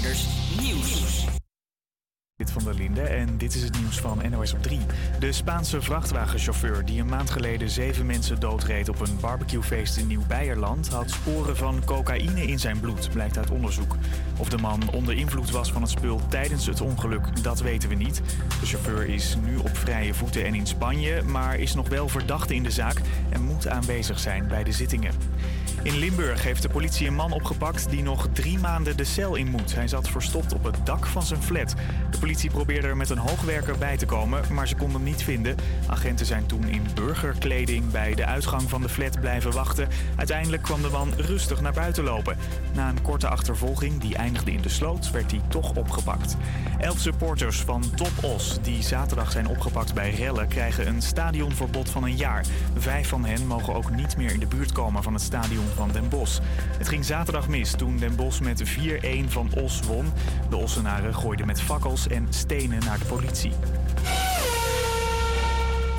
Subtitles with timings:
[0.00, 1.26] Nieuws.
[2.36, 4.78] Dit van der Linde en dit is het nieuws van NOS op 3.
[5.18, 10.88] De Spaanse vrachtwagenchauffeur die een maand geleden zeven mensen doodreed op een barbecuefeest in Nieuw-Beierland
[10.88, 13.96] had sporen van cocaïne in zijn bloed, blijkt uit onderzoek.
[14.36, 17.94] Of de man onder invloed was van het spul tijdens het ongeluk, dat weten we
[17.94, 18.22] niet.
[18.60, 22.54] De chauffeur is nu op vrije voeten en in Spanje, maar is nog wel verdachte
[22.54, 25.12] in de zaak en moet aanwezig zijn bij de zittingen.
[25.82, 29.50] In Limburg heeft de politie een man opgepakt die nog drie maanden de cel in
[29.50, 29.74] moet.
[29.74, 31.74] Hij zat verstopt op het dak van zijn flat.
[32.10, 35.22] De politie probeerde er met een hoogwerker bij te komen, maar ze konden hem niet
[35.22, 35.56] vinden.
[35.86, 39.88] Agenten zijn toen in burgerkleding bij de uitgang van de flat blijven wachten.
[40.16, 42.36] Uiteindelijk kwam de man rustig naar buiten lopen.
[42.72, 46.36] Na een korte achtervolging, die eindigde in de sloot, werd hij toch opgepakt.
[46.78, 52.02] Elf supporters van Top Os, die zaterdag zijn opgepakt bij rellen, krijgen een stadionverbod van
[52.02, 52.44] een jaar.
[52.78, 55.90] Vijf van hen mogen ook niet meer in de buurt komen van het stadion van
[55.92, 56.40] Den Bosch.
[56.78, 58.68] Het ging zaterdag mis toen Den Bosch met 4-1
[59.28, 60.12] van Os won.
[60.48, 63.52] De Ossenaren gooiden met fakkels en stenen naar de politie.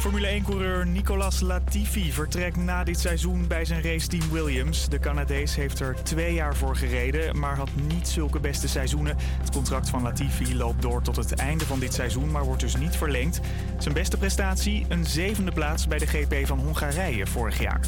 [0.02, 4.90] Formule 1-coureur Nicolas Latifi vertrekt na dit seizoen bij zijn raceteam Williams.
[4.90, 9.18] De Canadees heeft er twee jaar voor gereden, maar had niet zulke beste seizoenen.
[9.40, 12.76] Het contract van Latifi loopt door tot het einde van dit seizoen, maar wordt dus
[12.76, 13.40] niet verlengd.
[13.78, 14.86] Zijn beste prestatie?
[14.90, 17.80] Een zevende plaats bij de GP van Hongarije vorig jaar.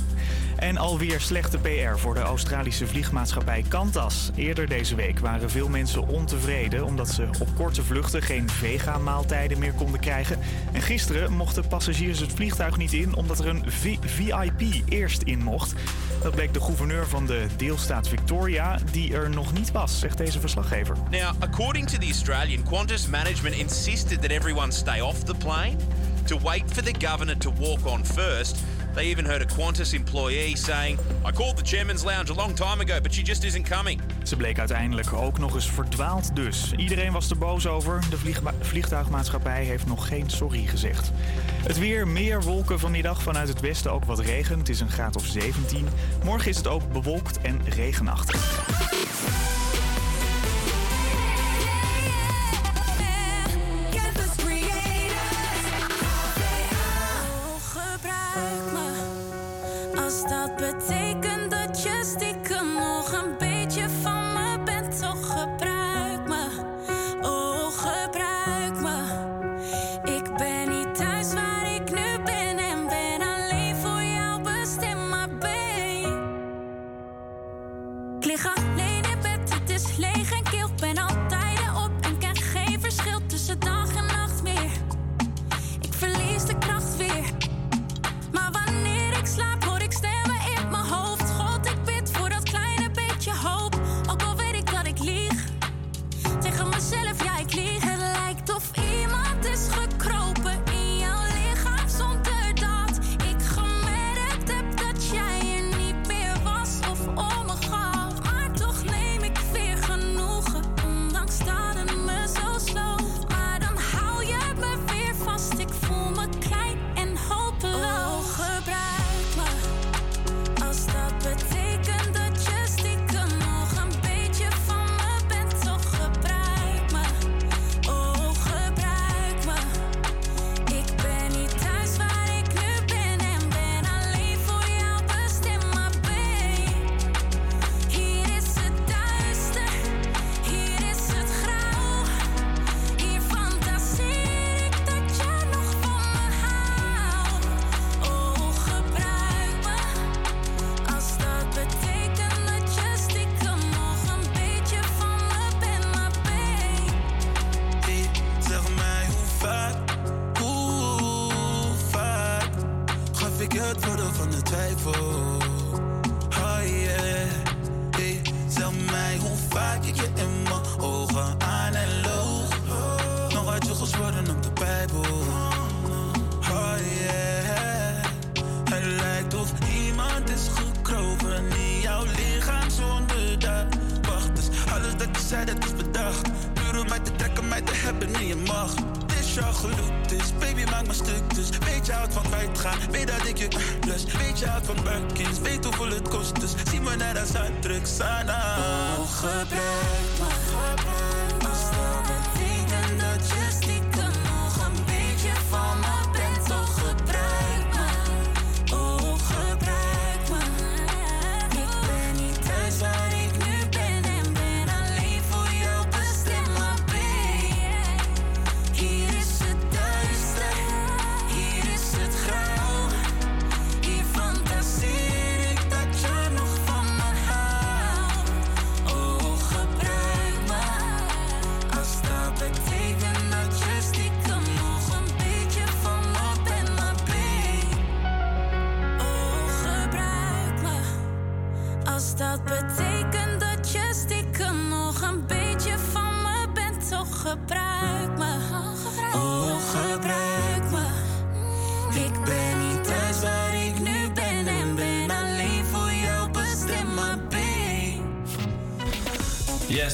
[0.64, 4.32] En alweer slechte PR voor de Australische vliegmaatschappij Qantas.
[4.36, 9.74] Eerder deze week waren veel mensen ontevreden omdat ze op korte vluchten geen vega-maaltijden meer
[9.74, 10.40] konden krijgen.
[10.72, 13.64] En gisteren mochten passagiers het vliegtuig niet in omdat er een
[14.06, 15.74] VIP eerst in mocht.
[16.22, 20.40] Dat bleek de gouverneur van de deelstaat Victoria, die er nog niet was, zegt deze
[20.40, 20.96] verslaggever.
[21.12, 25.76] Now, according to the Australian, Qantas management insisted that everyone stay off the plane
[26.26, 28.58] to wait for the governor to walk on first.
[28.94, 32.80] They even heard a Qantas employee saying, I called the chairman's lounge a long time
[32.82, 34.02] ago, but she just isn't coming.
[34.24, 36.72] Ze bleek uiteindelijk ook nog eens verdwaald dus.
[36.78, 38.02] Iedereen was er boos over.
[38.10, 41.12] De vliegtuigmaatschappij heeft nog geen sorry gezegd.
[41.64, 44.60] Het weer, meer wolken vanmiddag vanuit het westen, ook wat regen.
[44.60, 45.88] Het is een graad of 17.
[46.24, 49.53] Morgen is het ook bewolkt en regenachtig.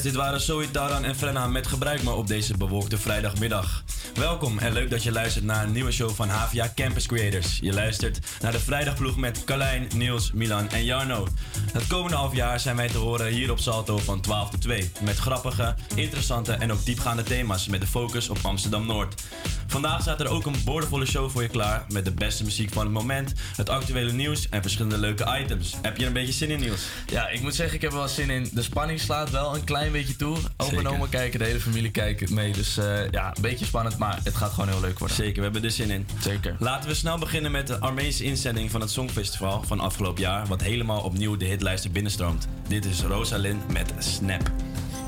[0.02, 3.82] Dit waren Zoe Taran en Frenna met Gebruik Me op deze bewolkte vrijdagmiddag.
[4.14, 7.58] Welkom en leuk dat je luistert naar een nieuwe show van HVA Campus Creators.
[7.62, 11.26] Je luistert naar de vrijdagploeg met Carlijn, Niels, Milan en Jarno.
[11.72, 14.90] Het komende half jaar zijn wij te horen hier op Salto van 12 tot 2.
[15.00, 19.22] Met grappige, interessante en ook diepgaande thema's met de focus op Amsterdam-Noord.
[19.70, 22.84] Vandaag staat er ook een boordevolle show voor je klaar met de beste muziek van
[22.84, 25.74] het moment, het actuele nieuws en verschillende leuke items.
[25.82, 26.86] Heb je er een beetje zin in, Niels?
[27.06, 28.48] Ja, ik moet zeggen, ik heb er wel zin in.
[28.52, 30.36] De spanning slaat wel een klein beetje toe.
[30.56, 32.52] Opa en oma kijken, de hele familie kijkt mee.
[32.52, 35.16] Dus eh, ja, een beetje spannend, maar het gaat gewoon heel leuk worden.
[35.16, 36.06] Zeker, we hebben er zin in.
[36.20, 36.56] Zeker.
[36.58, 40.62] Laten we snel beginnen met de Armeense inzending van het Songfestival van afgelopen jaar, wat
[40.62, 42.48] helemaal opnieuw de hitlijsten binnenstroomt.
[42.68, 44.50] Dit is Rosalind met Snap.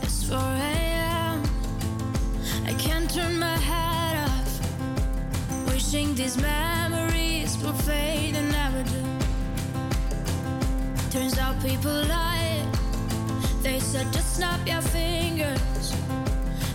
[0.03, 0.27] It's
[14.33, 15.95] snap your fingers.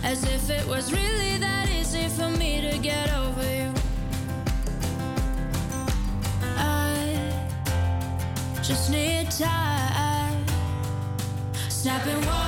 [0.04, 3.72] As if it was really that easy for me to get over you.
[6.56, 7.32] I
[8.62, 10.46] just need time.
[11.68, 12.47] Snapping one,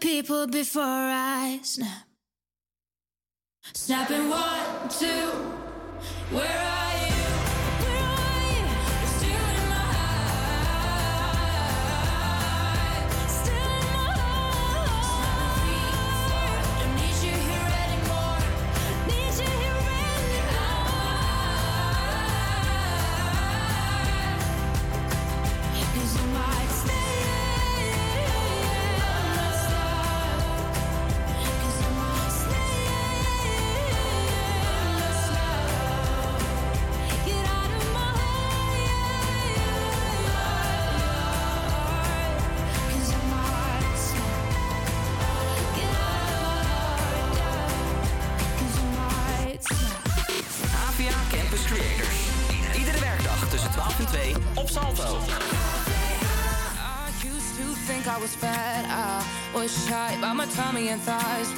[0.00, 2.09] people before I snap.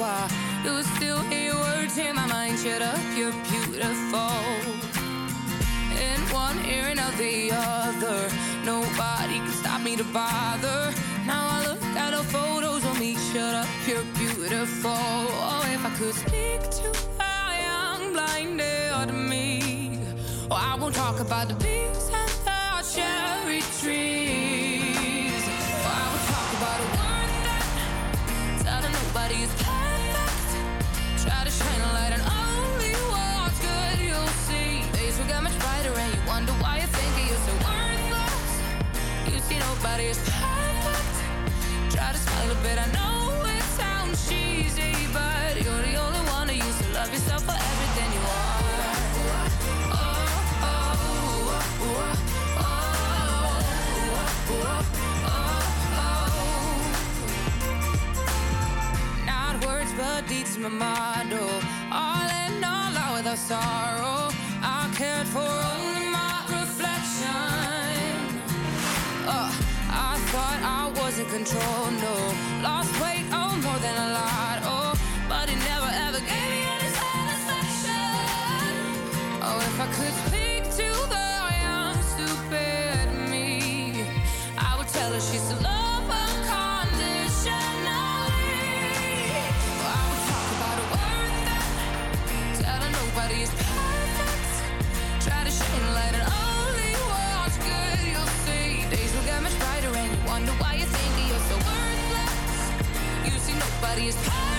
[0.02, 0.28] Why
[0.64, 2.58] you still hear words in my mind?
[2.58, 2.98] Shut up,
[60.70, 61.44] motto.
[61.90, 64.30] All in all, out without sorrow.
[64.62, 67.28] I cared for only my reflection.
[69.26, 69.50] Uh,
[69.90, 72.14] I thought I was in control, no.
[72.62, 74.51] Lost weight, oh, more than a lot,
[104.02, 104.51] these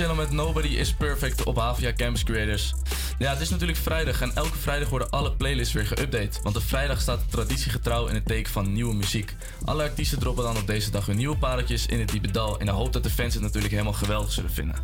[0.00, 2.74] Michelle met Nobody is Perfect op Havia Campus Creators.
[3.18, 6.42] Ja, het is natuurlijk vrijdag en elke vrijdag worden alle playlists weer geüpdate.
[6.42, 9.36] Want op vrijdag staat traditiegetrouw in het teken van nieuwe muziek.
[9.64, 12.58] Alle artiesten droppen dan op deze dag hun nieuwe pareltjes in het diepe dal.
[12.58, 14.76] In de hoop dat de fans het natuurlijk helemaal geweldig zullen vinden.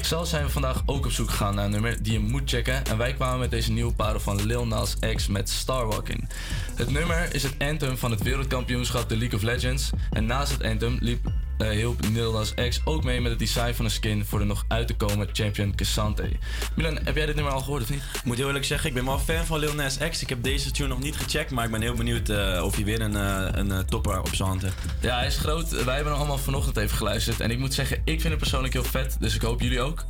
[0.00, 2.84] Zelf zijn we vandaag ook op zoek gegaan naar een nummer die je moet checken.
[2.84, 6.28] En wij kwamen met deze nieuwe parel van Lil Nas X met Starwalking.
[6.74, 9.90] Het nummer is het anthem van het wereldkampioenschap The League of Legends.
[10.10, 13.72] En naast het anthem liep eh, hielp Lil Nas X ook mee met het design
[13.72, 16.28] van een skin voor de nog uit te komen champion Cassante.
[16.74, 18.02] Milan, heb jij dit nummer al gehoord of niet?
[18.14, 20.22] Ik moet heel eerlijk zeggen, ik ben wel fan van Lil Nas X.
[20.22, 22.84] Ik heb deze tune nog niet gecheckt, maar ik ben heel benieuwd eh, of hij
[22.84, 24.76] weer een, eh, een topper op zijn hand heeft.
[25.00, 25.70] Ja, hij is groot.
[25.70, 27.40] Wij hebben hem allemaal vanochtend even geluisterd.
[27.40, 29.16] En ik moet zeggen, ik vind het persoonlijk heel vet.
[29.20, 30.04] Dus ik hoop jullie ook.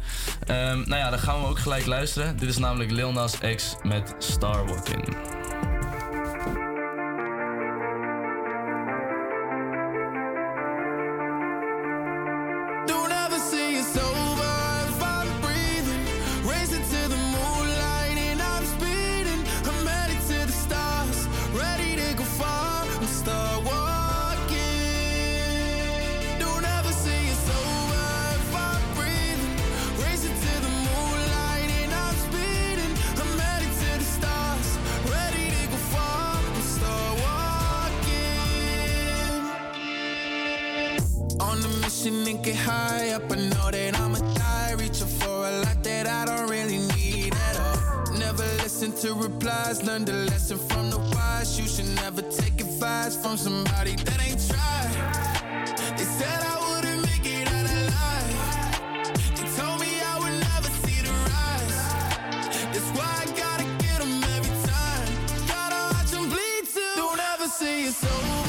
[0.46, 2.36] Ehm, nou ja, dan gaan we ook gelijk luisteren.
[2.36, 5.16] Dit is namelijk Lil Nas X met Starwalking.
[42.46, 43.24] Get high up.
[43.32, 44.74] I know that I'ma die.
[44.78, 48.12] Reaching for a lot that I don't really need at all.
[48.18, 49.82] Never listen to replies.
[49.82, 51.58] Learn the lesson from the wise.
[51.58, 54.94] You should never take advice from somebody that ain't tried.
[55.98, 58.34] They said I wouldn't make it out alive.
[59.36, 61.78] They told me I would never see the rise.
[62.72, 63.98] That's why I gotta get
[64.36, 65.08] every time.
[65.50, 66.94] Gotta watch bleed too.
[66.94, 68.45] Don't ever say it's over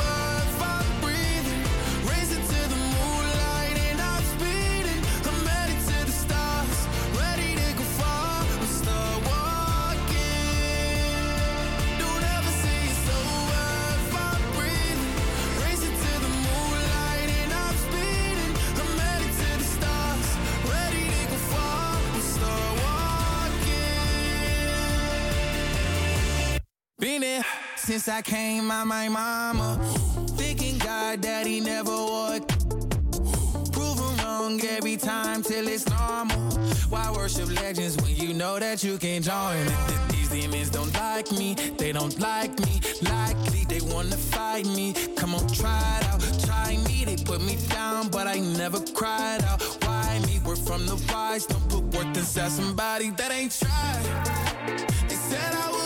[27.00, 29.80] Been there since I came out my mama.
[30.30, 32.48] Thinking God he never would.
[33.72, 36.40] Proven wrong every time till it's normal.
[36.90, 39.64] Why worship legends when you know that you can join?
[39.68, 42.82] Th- These demons don't like me, they don't like me.
[43.04, 44.94] Likely they wanna fight me.
[45.18, 46.22] Come on, try it out.
[46.48, 49.62] Try me, they put me down, but I never cried out.
[49.86, 50.40] Why me?
[50.44, 51.46] We're from the wise.
[51.46, 54.04] Don't put worth inside somebody that ain't tried.
[55.08, 55.77] They said I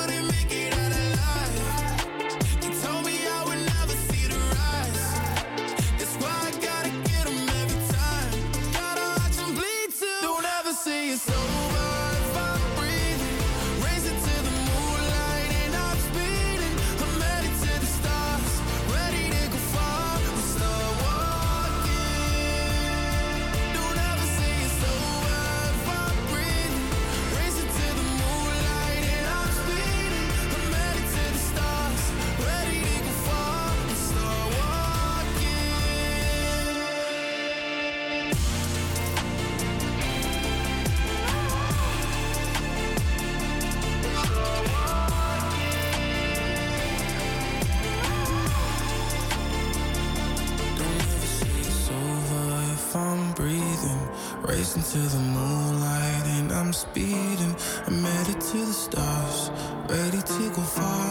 [54.91, 57.55] to the moonlight and I'm speeding.
[57.87, 59.49] I'm headed to the stars,
[59.87, 61.10] ready to go far.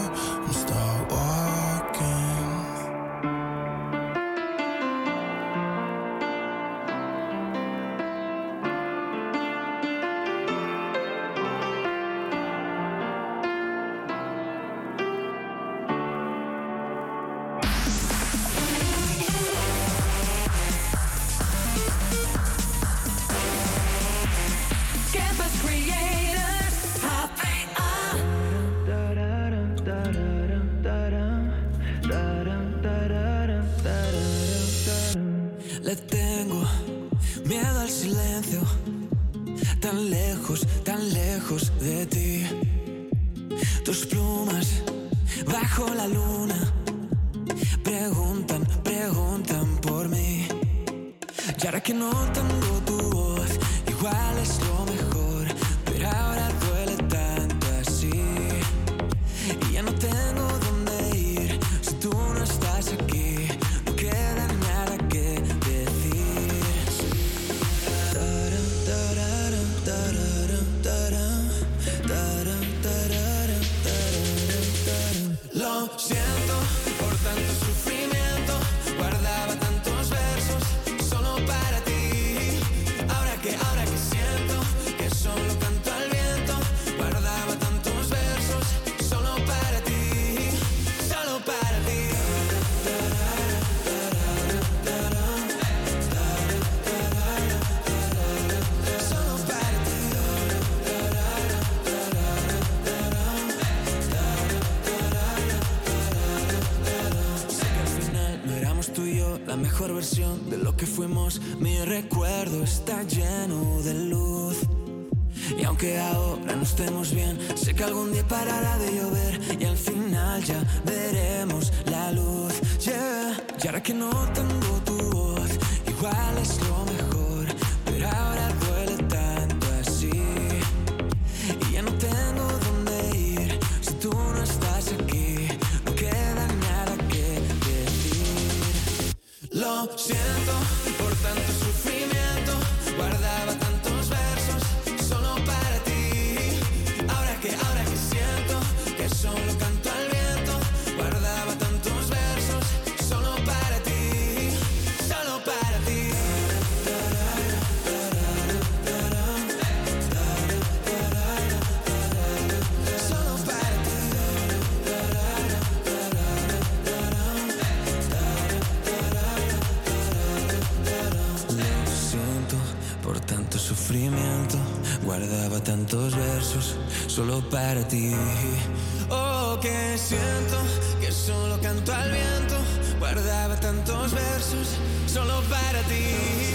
[179.09, 180.57] Oh, que siento
[181.01, 182.55] que solo canto al viento.
[182.99, 184.77] Guardaba tantos versos
[185.07, 186.50] solo para ti.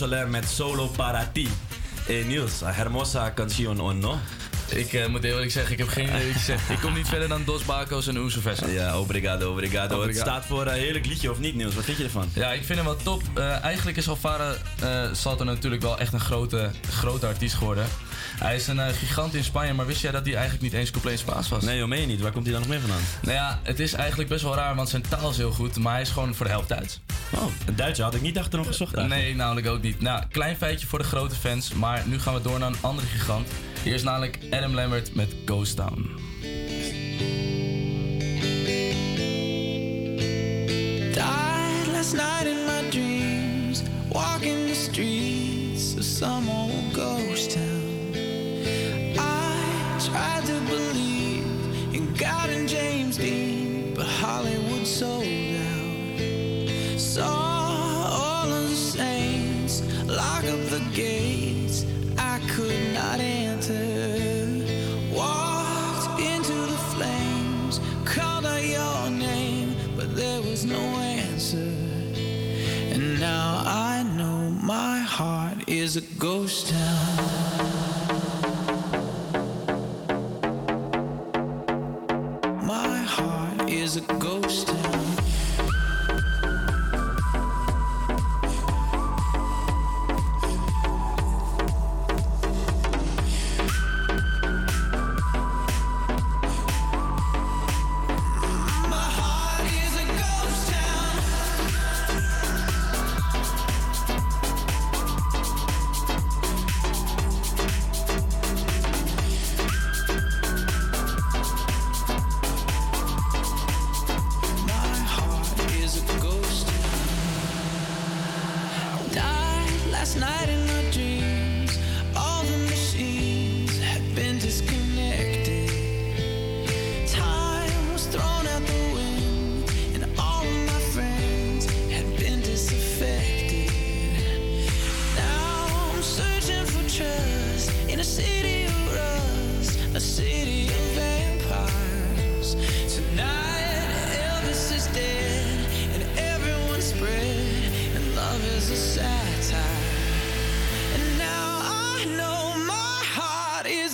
[0.00, 1.48] Soler met Solo Para Ti.
[2.06, 4.18] Hey Niels, hermosa canción, ¿o no?
[4.68, 6.56] Ik eh, moet eerlijk zeggen, ik heb geen idee wat je.
[6.68, 8.66] Ik kom niet verder dan Dos Bacos en Vessa.
[8.66, 10.02] Ja, obrigado, obrigado.
[10.02, 11.74] Het staat voor een heerlijk liedje, of niet Niels?
[11.74, 12.28] Wat vind je ervan?
[12.34, 13.22] Ja, ik vind hem wel top.
[13.34, 17.86] Eh, eigenlijk is Alvaro eh Salto natuurlijk wel echt een grote, grote artiest geworden.
[18.38, 20.90] Hij is een eh, gigant in Spanje, maar wist jij dat hij eigenlijk niet eens
[20.90, 21.64] compleet Spaans was?
[21.64, 22.20] Nee, joh, meen je niet.
[22.20, 23.02] Waar komt hij dan nog meer vandaan?
[23.22, 25.92] Nou ja, het is eigenlijk best wel raar, want zijn taal is heel goed, maar
[25.92, 27.00] hij is gewoon voor de helft Duits.
[27.34, 29.26] Oh, een Duitser had ik niet achter nog gezocht eigenlijk.
[29.26, 30.00] Nee, namelijk ook niet.
[30.00, 33.06] Nou, klein feitje voor de grote fans, maar nu gaan we door naar een andere
[33.06, 33.48] gigant.
[33.82, 36.09] Hier is namelijk Adam Lambert met Ghost Town.
[75.90, 76.99] Is a ghost town.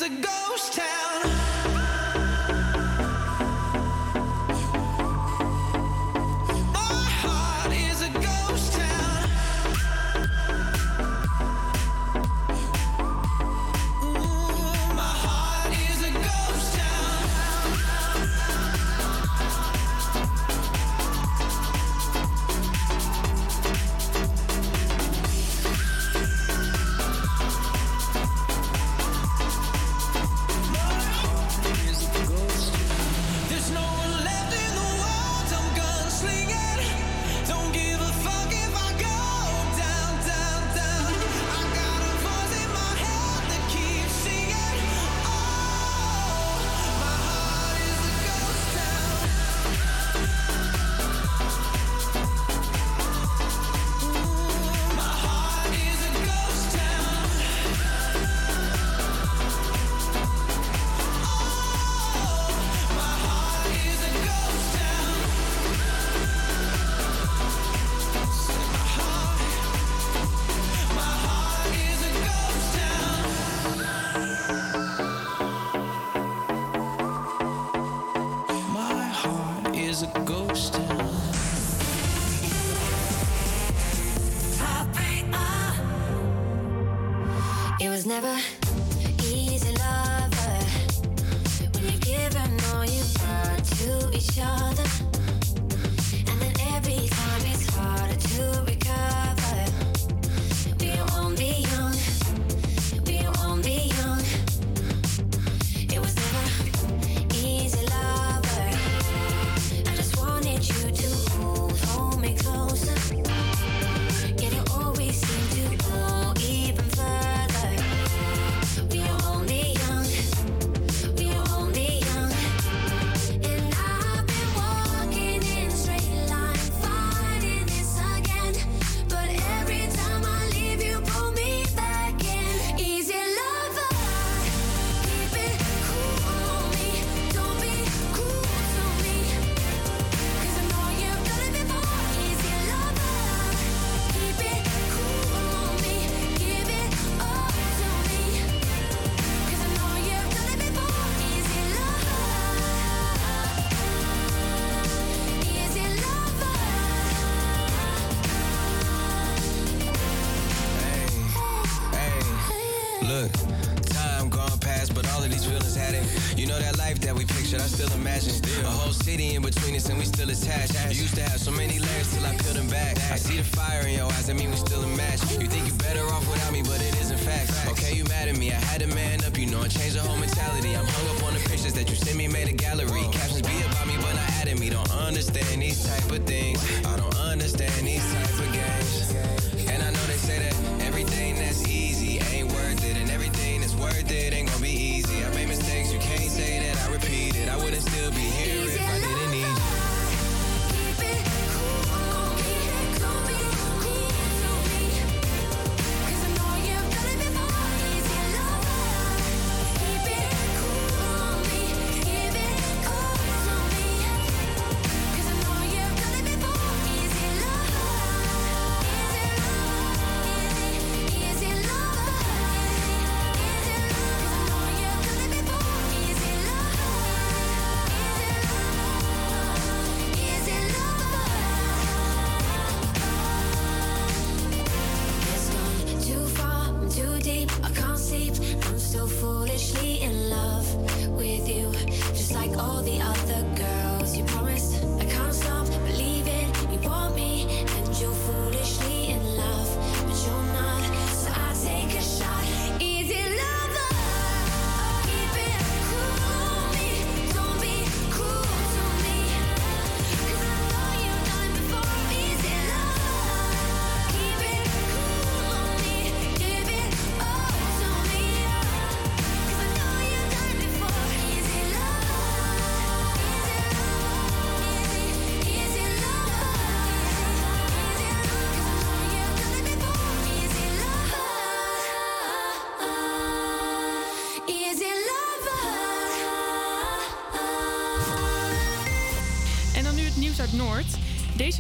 [0.07, 1.06] A ghost town.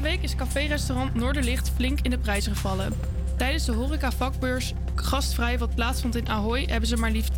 [0.06, 2.92] Week is café-restaurant Noorderlicht flink in de prijzen gevallen.
[3.36, 7.32] Tijdens de horeca-vakbeurs Gastvrij, wat plaatsvond in Ahoy, hebben ze maar liefst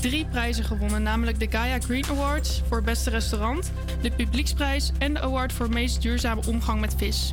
[0.00, 1.02] drie prijzen gewonnen.
[1.02, 3.72] Namelijk de Gaia Green Awards voor beste restaurant,
[4.02, 7.32] de Publieksprijs en de award voor meest duurzame omgang met vis.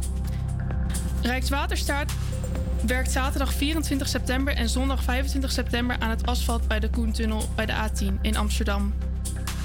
[1.21, 2.13] Rijkswaterstaat
[2.85, 7.65] werkt zaterdag 24 september en zondag 25 september aan het asfalt bij de Koentunnel bij
[7.65, 8.93] de A10 in Amsterdam.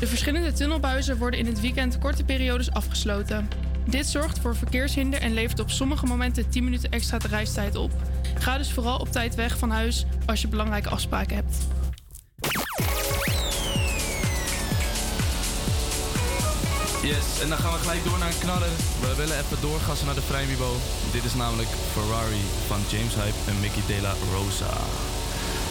[0.01, 3.49] De verschillende tunnelbuizen worden in het weekend korte periodes afgesloten.
[3.89, 7.91] Dit zorgt voor verkeershinder en levert op sommige momenten 10 minuten extra reistijd op.
[8.39, 11.57] Ga dus vooral op tijd weg van huis als je belangrijke afspraken hebt.
[17.03, 18.69] Yes, en dan gaan we gelijk door naar een knaller.
[19.01, 20.73] We willen even doorgassen naar de Vrijmibo.
[21.13, 24.75] Dit is namelijk Ferrari van James Hype en Mickey De La Rosa.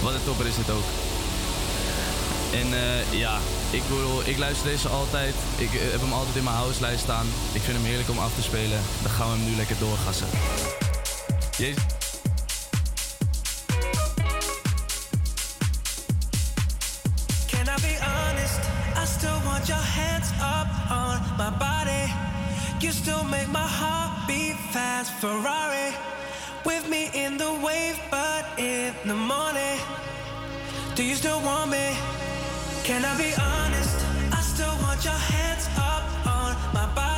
[0.01, 1.14] Wat een topper is dit ook.
[2.55, 3.37] En eh, ja,
[3.71, 5.33] ik, bedoel, ik luister deze altijd.
[5.57, 7.25] Ik eh, heb hem altijd in mijn houselijst staan.
[7.53, 8.79] Ik vind hem heerlijk om af te spelen.
[9.01, 10.27] Dan gaan we hem nu lekker doorgassen.
[11.57, 11.83] Jezus.
[17.51, 18.59] Can I be honest?
[19.01, 22.05] I still want your hands up on my body.
[22.79, 25.11] You still make my heart beat fast.
[25.19, 25.89] Ferrari
[26.63, 29.79] with me in the wave, but in the morning.
[30.95, 32.14] Do you still want me?
[32.86, 34.06] Can I be honest?
[34.32, 37.14] I still want your hands up on my body.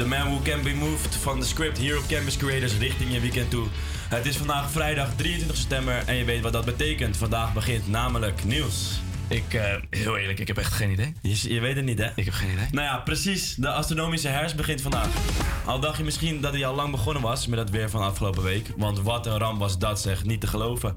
[0.00, 3.20] The Man Who Can Be Moved van de script hier op Campus Creators richting je
[3.20, 3.66] weekend toe.
[4.08, 7.16] Het is vandaag vrijdag 23 september en je weet wat dat betekent.
[7.16, 9.00] Vandaag begint namelijk nieuws.
[9.28, 11.14] Ik, eh, heel eerlijk, ik heb echt geen idee.
[11.22, 12.08] Je, je weet het niet, hè?
[12.14, 12.66] Ik heb geen idee.
[12.70, 13.54] Nou ja, precies.
[13.54, 15.08] De astronomische herfst begint vandaag.
[15.64, 18.42] Al dacht je misschien dat hij al lang begonnen was met het weer van afgelopen
[18.42, 18.72] week.
[18.76, 20.24] Want wat een ramp was dat, zeg.
[20.24, 20.96] Niet te geloven.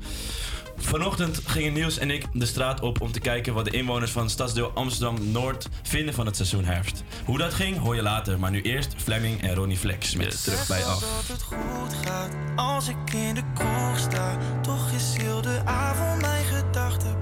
[0.94, 4.30] Vanochtend gingen Niels en ik de straat op om te kijken wat de inwoners van
[4.30, 7.04] stadsdeel Amsterdam-Noord vinden van het seizoen herfst.
[7.26, 8.40] Hoe dat ging, hoor je later.
[8.40, 11.00] Maar nu eerst Fleming en Ronnie Flex met Terug bij Af.
[11.00, 14.38] dat het goed gaat als ik in de kroeg sta.
[14.62, 17.13] Toch is heel de avond mijn gedachten.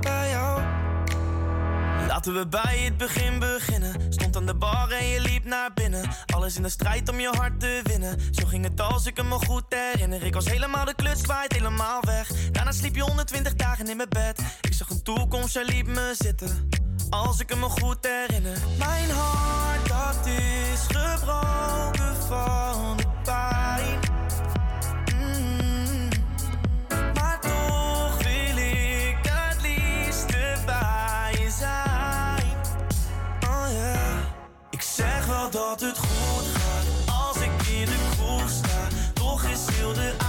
[2.22, 4.14] Laten we bij het begin beginnen.
[4.14, 6.10] Stond aan de bar en je liep naar binnen.
[6.26, 8.20] Alles in de strijd om je hart te winnen.
[8.32, 10.24] Zo ging het als ik me goed herinner.
[10.24, 12.28] Ik was helemaal de kluts kwijt, helemaal weg.
[12.52, 14.42] Daarna sliep je 120 dagen in mijn bed.
[14.62, 16.70] Ik zag een toekomst, jij liep me zitten.
[17.10, 18.58] Als ik me goed herinner.
[18.78, 24.01] Mijn hart, dat is gebroken van de pijn.
[35.52, 36.86] Dat het goed gaat
[37.28, 38.88] als ik in de kroeg sta.
[39.14, 40.21] Toch is heel de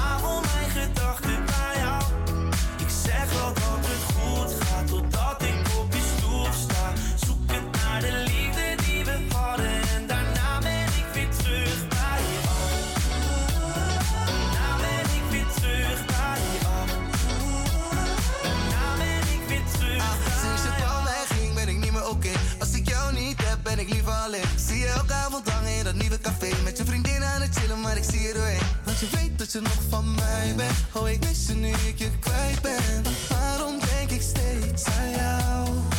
[25.92, 26.62] dat nieuwe café.
[26.62, 28.60] Met je vriendin aan het chillen, maar ik zie je doorheen.
[28.84, 30.72] Want je weet dat je nog van mij bent.
[30.92, 33.02] Oh, ik mis je nu ik je kwijt ben.
[33.28, 35.91] Waarom denk ik steeds aan jou?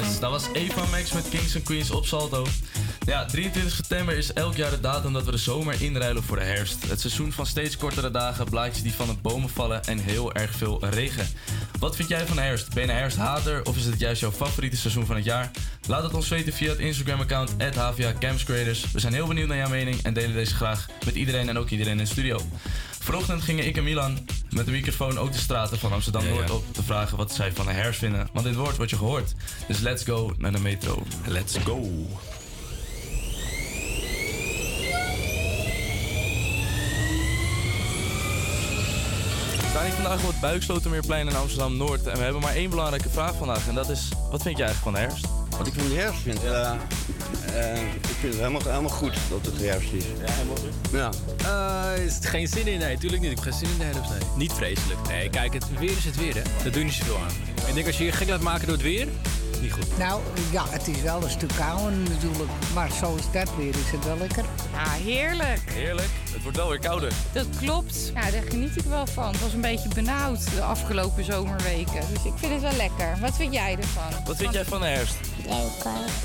[0.00, 2.46] Dat was Eva Max met Kings and Queens op Salto.
[3.06, 6.44] Ja, 23 september is elk jaar de datum dat we de zomer inruilen voor de
[6.44, 6.88] herfst.
[6.88, 10.54] Het seizoen van steeds kortere dagen, blaadjes die van de bomen vallen en heel erg
[10.54, 11.26] veel regen.
[11.78, 12.74] Wat vind jij van de herfst?
[12.74, 15.50] Ben je een herfsthater of is het juist jouw favoriete seizoen van het jaar?
[15.86, 18.90] Laat het ons weten via het Instagram-account @havia_camscreators.
[18.92, 21.70] We zijn heel benieuwd naar jouw mening en delen deze graag met iedereen en ook
[21.70, 22.40] iedereen in de studio.
[22.98, 24.18] Vanochtend gingen ik en Milan
[24.54, 27.72] met de microfoon ook de straten van Amsterdam-Noord op te vragen wat zij van de
[27.72, 28.28] herfst vinden.
[28.32, 29.34] Want dit woord wordt je gehoord.
[29.68, 31.02] Dus let's go naar de metro.
[31.26, 31.80] Let's go.
[39.56, 42.06] We staan hier vandaag op het Buikslotermeerplein in Amsterdam-Noord.
[42.06, 43.68] En we hebben maar één belangrijke vraag vandaag.
[43.68, 45.26] En dat is, wat vind je eigenlijk van de herfst?
[45.58, 46.42] Wat ik van de herfst vind?
[46.42, 46.76] Ja,
[47.54, 50.04] eh, ik vind het helemaal, helemaal goed dat het herfst is.
[50.04, 50.90] Ja, helemaal goed?
[50.92, 51.10] Ja.
[51.96, 52.78] Eh, is het geen zin in?
[52.78, 53.30] Nee, tuurlijk niet.
[53.30, 54.10] Ik heb geen zin in de herfst.
[54.10, 54.28] Nee.
[54.36, 55.08] Niet vreselijk.
[55.08, 56.42] Nee, kijk, het weer is het weer, hè.
[56.62, 57.66] Dat doe je niet zoveel aan.
[57.68, 59.08] Ik denk als je je gek laat maken door het weer,
[59.64, 59.98] niet goed.
[59.98, 62.50] Nou, ja, het is wel een stuk kouder natuurlijk.
[62.74, 64.44] Maar zoals dat weer is het wel lekker.
[64.72, 65.60] Ja, heerlijk.
[65.70, 66.08] Heerlijk.
[66.32, 67.12] Het wordt wel weer kouder.
[67.32, 68.12] Dat klopt.
[68.14, 69.32] Ja, daar geniet ik wel van.
[69.32, 72.00] Het was een beetje benauwd de afgelopen zomerweken.
[72.12, 73.16] Dus ik vind het wel lekker.
[73.20, 74.24] Wat vind jij ervan?
[74.24, 75.16] Wat vind jij van de herfst?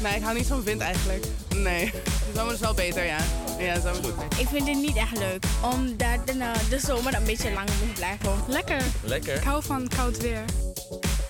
[0.02, 1.26] Nee, ik hou niet van wind eigenlijk.
[1.56, 1.92] Nee.
[1.92, 3.18] De zomer is wel beter, ja.
[3.60, 4.40] Ja, de zomer is goed.
[4.40, 7.94] Ik vind het niet echt leuk, omdat de, nou, de zomer een beetje langer moet
[7.94, 8.32] blijven.
[8.48, 8.82] Lekker.
[9.04, 9.36] Lekker.
[9.36, 10.44] Ik hou van koud weer.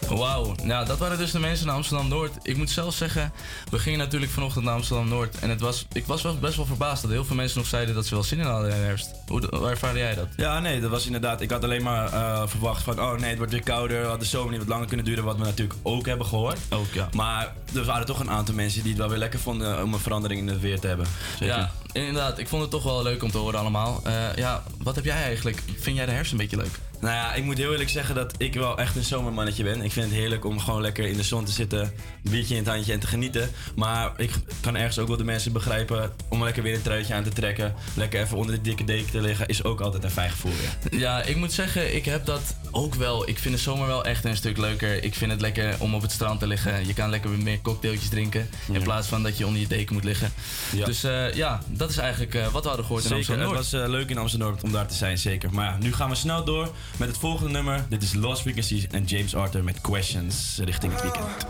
[0.09, 2.31] Wauw, nou dat waren dus de mensen in Amsterdam-Noord.
[2.41, 3.31] Ik moet zelf zeggen,
[3.69, 5.39] we gingen natuurlijk vanochtend naar Amsterdam-Noord.
[5.39, 7.95] En het was, ik was wel best wel verbaasd dat heel veel mensen nog zeiden
[7.95, 9.11] dat ze wel zin in hadden in de herfst.
[9.27, 10.27] Hoe, hoe ervaarde jij dat?
[10.35, 11.41] Ja, nee, dat was inderdaad.
[11.41, 14.05] Ik had alleen maar eh, verwacht van, oh nee, het wordt weer kouder.
[14.05, 16.59] Had de zomer niet wat langer kunnen duren, wat we natuurlijk ook hebben gehoord.
[16.69, 17.09] Ook, ja.
[17.13, 19.99] Maar er waren toch een aantal mensen die het wel weer lekker vonden om een
[19.99, 21.05] verandering in het weer te hebben.
[21.39, 21.55] Zeker.
[21.55, 22.37] Ja, inderdaad.
[22.37, 24.01] Ik vond het toch wel leuk om te horen allemaal.
[24.03, 25.63] Eh, ja, wat heb jij eigenlijk?
[25.79, 26.79] Vind jij de herfst een beetje leuk?
[27.01, 29.81] Nou ja, ik moet heel eerlijk zeggen dat ik wel echt een zomermannetje ben.
[29.81, 32.59] Ik vind het heerlijk om gewoon lekker in de zon te zitten, een biertje in
[32.63, 33.49] het handje en te genieten.
[33.75, 34.31] Maar ik
[34.61, 37.73] kan ergens ook wel de mensen begrijpen om lekker weer een truitje aan te trekken.
[37.95, 40.99] Lekker even onder de dikke deken te liggen, is ook altijd een fijn gevoel weer.
[40.99, 43.29] Ja, ik moet zeggen, ik heb dat ook wel.
[43.29, 45.03] Ik vind de zomer wel echt een stuk leuker.
[45.03, 46.87] Ik vind het lekker om op het strand te liggen.
[46.87, 48.49] Je kan lekker meer cocktailtjes drinken.
[48.71, 50.31] In plaats van dat je onder je deken moet liggen.
[50.75, 50.85] Ja.
[50.85, 53.73] Dus eh, ja, dat is eigenlijk eh, wat we hadden gehoord in Zeker, het was
[53.73, 55.53] eh, leuk in Amsterdam om daar te zijn, zeker.
[55.53, 57.85] Maar ja, nu gaan we snel door met het volgende nummer.
[57.89, 61.47] Dit is Lost Frequencies en James Arthur met Questions richting het weekend.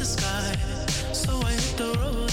[0.00, 0.56] the sky.
[1.12, 2.29] So I hit the road.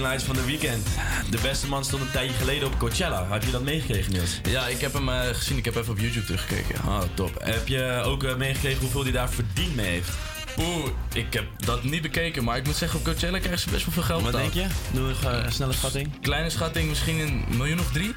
[0.00, 0.86] Lights van de weekend.
[1.30, 3.24] De beste man stond een tijdje geleden op Coachella.
[3.24, 4.40] Had je dat meegekregen, Niels?
[4.48, 5.56] Ja, ik heb hem eh, gezien.
[5.58, 6.74] Ik heb even op YouTube teruggekeken.
[6.86, 7.42] Oh, top.
[7.42, 10.10] Heb je ook eh, meegekregen hoeveel hij daar verdiend mee heeft?
[10.58, 13.84] Oeh, ik heb dat niet bekeken, maar ik moet zeggen, op Coachella krijgen ze best
[13.84, 14.66] wel veel geld Wat denk je?
[14.92, 16.20] Doe een eh, snelle schatting.
[16.20, 18.14] Kleine schatting, misschien een miljoen of drie?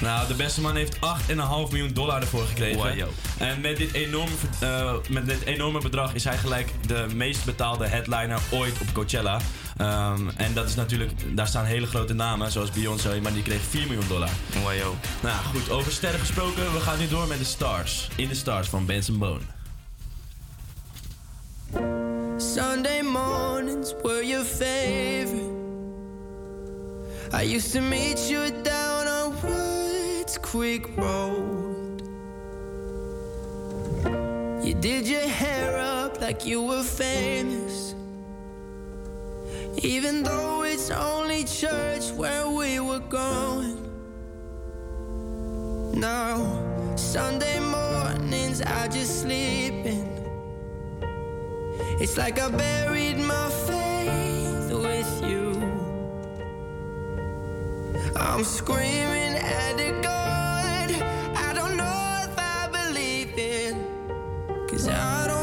[0.00, 1.00] Nou, de beste man heeft 8,5
[1.70, 2.76] miljoen dollar ervoor gekregen.
[2.76, 3.08] Wow.
[3.38, 4.34] En met dit, enorme,
[5.08, 9.40] met dit enorme bedrag is hij gelijk de meest betaalde headliner ooit op Coachella.
[9.80, 13.60] Ehm, en dat is natuurlijk, daar staan hele grote namen, zoals Beyoncé, maar die kreeg
[13.60, 14.28] 4 miljoen dollar.
[14.62, 14.96] Wow, yo.
[15.22, 18.08] Nou goed, over sterren gesproken, we gaan nu door met de Stars.
[18.16, 19.40] In the Stars van Benson Bone.
[22.36, 25.58] Sunday mornings were your favorite.
[27.32, 32.02] I used to meet you down on Woods Creek Road.
[34.62, 37.94] You did your hair up like you were famous.
[39.82, 43.78] Even though it's only church where we were going.
[45.94, 50.06] Now, Sunday mornings I just sleep in.
[51.98, 55.52] It's like I buried my faith with you.
[58.16, 60.90] I'm screaming at the God
[61.36, 63.86] I don't know if I believe in.
[64.68, 65.39] Cause I don't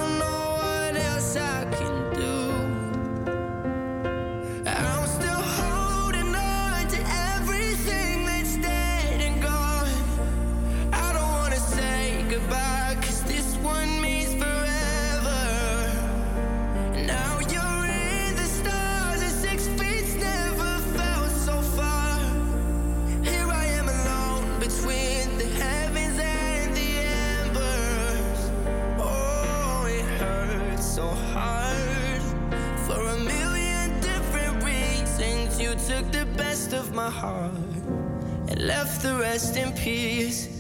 [36.73, 37.51] of my heart
[38.49, 40.56] and left the rest in pieces.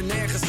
[0.00, 0.39] je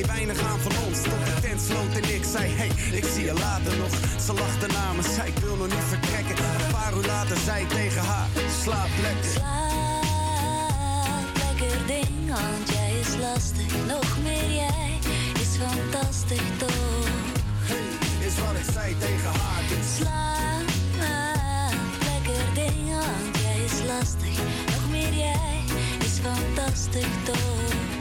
[0.00, 1.02] weinig aan van ons.
[1.02, 3.92] Tot de tent sloot en ik zei, hey, ik zie je later nog.
[4.26, 6.36] Ze lachte namens, zei ik wil nog niet vertrekken.
[6.36, 8.28] Een paar uur later zei ik tegen haar,
[8.62, 9.30] slaap lekker.
[9.30, 10.02] Slaap
[11.44, 13.72] lekker ding, want jij is lastig.
[13.86, 14.98] Nog meer jij
[15.40, 17.06] is fantastisch toch.
[17.70, 19.62] Hey, is wat ik zei tegen haar.
[19.96, 20.68] Slaap
[22.08, 24.36] lekker ding, want jij is lastig.
[24.74, 25.58] Nog meer jij
[25.98, 27.91] is fantastisch toch.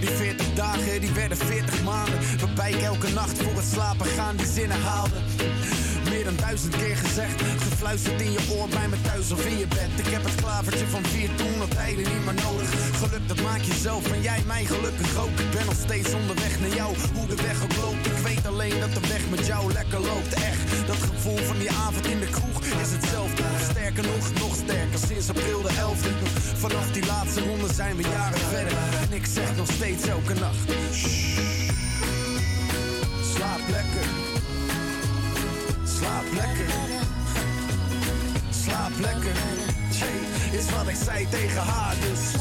[0.00, 2.18] Die 40 dagen, die werden 40 maanden.
[2.40, 5.16] Waarbij ik elke nacht voor het slapen gaan die zinnen haalde.
[6.36, 9.90] Duizend keer gezegd, gefluisterd in je oor bij me thuis of in je bed.
[10.06, 12.68] Ik heb het klavertje van vier toen al tijden niet meer nodig.
[13.02, 15.36] Geluk dat maak je zelf en jij mij gelukkig ook.
[15.44, 18.06] Ik ben nog steeds onderweg naar jou, hoe de weg ook loopt.
[18.06, 20.32] Ik weet alleen dat de weg met jou lekker loopt.
[20.34, 23.42] Echt, dat gevoel van die avond in de kroeg is hetzelfde.
[23.70, 26.12] Sterker nog, nog sterker, sinds april de 11e.
[26.64, 28.78] Vanaf die laatste ronde zijn we jaren verder.
[29.04, 30.66] En ik zeg nog steeds elke nacht.
[30.92, 31.40] "Shh,
[33.34, 34.01] Slaap lekker.
[36.02, 36.66] Slaap lekker.
[38.50, 39.36] Slaap lekker.
[40.52, 42.32] Is wat ik zei tegen haar, dus.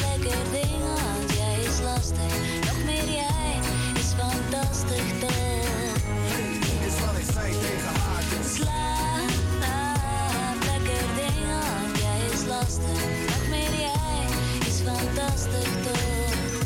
[0.00, 2.32] Lekker ding, want jij is lastig.
[2.64, 3.58] Nog meer jij
[3.94, 5.96] is fantastisch toch?
[6.86, 8.54] Is wat ik zei tegen haar, dus.
[8.54, 13.00] Slaap, lekker ding, want jij is lastig.
[13.26, 14.24] Nog meer jij
[14.66, 16.62] is fantastisch toch?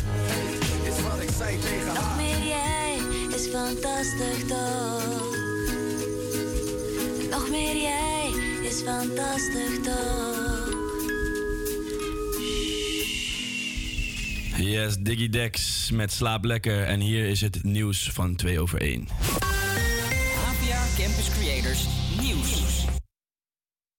[0.83, 2.17] Is wat ik zei tegen haar.
[3.69, 5.37] Fantastisch toch?
[7.31, 8.31] Nog meer jij
[8.63, 10.77] is fantastisch toch?
[14.57, 16.83] Yes, Diggy Dex met Slaap Lekker.
[16.83, 19.09] En hier is het nieuws van 2 over 1.
[20.45, 21.87] APA Campus Creators
[22.21, 22.87] Nieuws.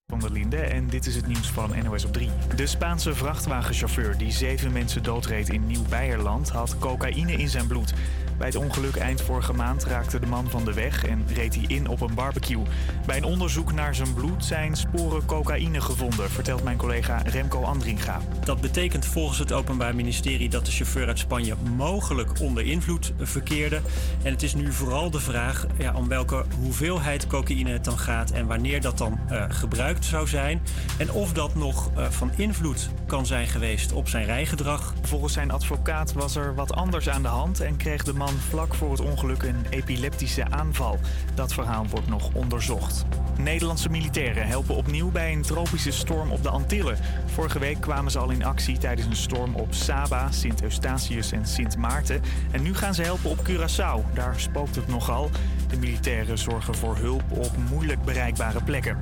[0.08, 2.30] van der Linde en dit is het nieuws van NOS op 3.
[2.56, 7.94] De Spaanse vrachtwagenchauffeur die zeven mensen doodreed in Nieuw-Beierland had cocaïne in zijn bloed.
[8.40, 11.64] Bij het ongeluk eind vorige maand raakte de man van de weg en reed hij
[11.68, 12.64] in op een barbecue.
[13.06, 18.22] Bij een onderzoek naar zijn bloed zijn sporen cocaïne gevonden, vertelt mijn collega Remco Andringa.
[18.44, 23.82] Dat betekent volgens het Openbaar Ministerie dat de chauffeur uit Spanje mogelijk onder invloed verkeerde.
[24.24, 28.32] En het is nu vooral de vraag ja, om welke hoeveelheid cocaïne het dan gaat
[28.32, 30.62] en wanneer dat dan eh, gebruikt zou zijn.
[30.98, 34.94] En of dat nog eh, van invloed kan zijn geweest op zijn rijgedrag.
[35.02, 38.76] Volgens zijn advocaat was er wat anders aan de hand en kreeg de man vlak
[38.76, 41.00] voor het ongeluk een epileptische aanval.
[41.36, 43.06] Dat verhaal wordt nog onderzocht.
[43.38, 46.98] Nederlandse militairen helpen opnieuw bij een tropische storm op de Antillen.
[47.26, 51.46] Vorige week kwamen ze al in actie tijdens een storm op Saba, Sint Eustatius en
[51.46, 52.22] Sint Maarten.
[52.52, 54.14] En nu gaan ze helpen op Curaçao.
[54.14, 55.30] Daar spookt het nogal.
[55.68, 58.98] De militairen zorgen voor hulp op moeilijk bereikbare plekken.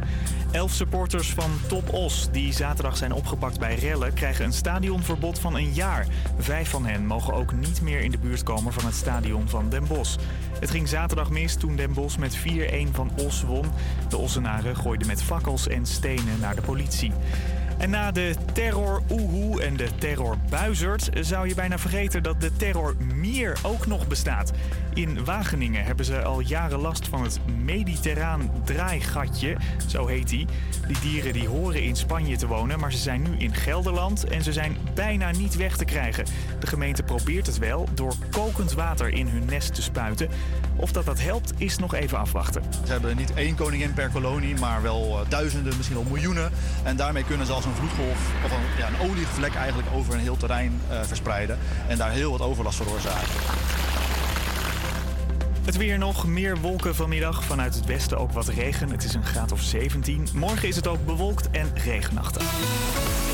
[0.51, 5.55] Elf supporters van Top Os, die zaterdag zijn opgepakt bij rellen, krijgen een stadionverbod van
[5.55, 6.07] een jaar.
[6.37, 9.69] Vijf van hen mogen ook niet meer in de buurt komen van het stadion van
[9.69, 10.17] Den Bosch.
[10.59, 12.41] Het ging zaterdag mis toen Den Bosch met 4-1
[12.91, 13.65] van Os won.
[14.09, 17.11] De Ossenaren gooiden met fakkels en stenen naar de politie.
[17.77, 22.55] En na de terror Oehoe en de terror Buizerd zou je bijna vergeten dat de
[22.55, 24.51] terror Mier ook nog bestaat.
[24.97, 30.47] In Wageningen hebben ze al jaren last van het mediterraan draaigatje, zo heet die.
[30.87, 34.43] Die dieren die horen in Spanje te wonen, maar ze zijn nu in Gelderland en
[34.43, 36.25] ze zijn bijna niet weg te krijgen.
[36.59, 40.29] De gemeente probeert het wel door kokend water in hun nest te spuiten.
[40.75, 42.63] Of dat dat helpt, is nog even afwachten.
[42.85, 46.51] Ze hebben niet één koningin per kolonie, maar wel eh, duizenden, misschien wel miljoenen.
[46.83, 50.19] En daarmee kunnen ze als een vloedgolf of een, ja, een olievlek eigenlijk over een
[50.19, 51.57] heel terrein eh, verspreiden.
[51.87, 53.96] En daar heel wat overlast veroorzaken.
[55.67, 57.43] Het weer nog, meer wolken vanmiddag.
[57.43, 58.89] Vanuit het westen ook wat regen.
[58.89, 60.27] Het is een graad of 17.
[60.33, 63.26] Morgen is het ook bewolkt en regenachtig.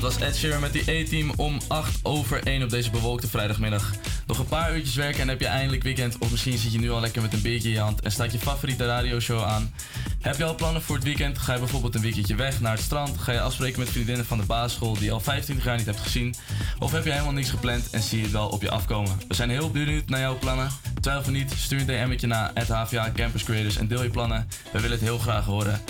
[0.00, 3.92] Dat was Ed Sheeran met die A-team om 8 over 1 op deze bewolkte vrijdagmiddag.
[4.26, 6.18] Nog een paar uurtjes werken en heb je eindelijk weekend.
[6.18, 8.32] Of misschien zit je nu al lekker met een biertje in je hand en staat
[8.32, 9.74] je favoriete radioshow aan.
[10.20, 11.38] Heb je al plannen voor het weekend?
[11.38, 13.18] Ga je bijvoorbeeld een weekendje weg naar het strand?
[13.18, 16.00] Ga je afspreken met vriendinnen van de basisschool die je al 25 jaar niet hebt
[16.00, 16.34] gezien?
[16.78, 19.20] Of heb je helemaal niks gepland en zie je het wel op je afkomen?
[19.28, 20.70] We zijn heel benieuwd naar jouw plannen.
[21.00, 24.48] Twijfel niet, stuur een DM'tje naar HVA Campus Creators en deel je plannen.
[24.72, 25.80] We willen het heel graag horen.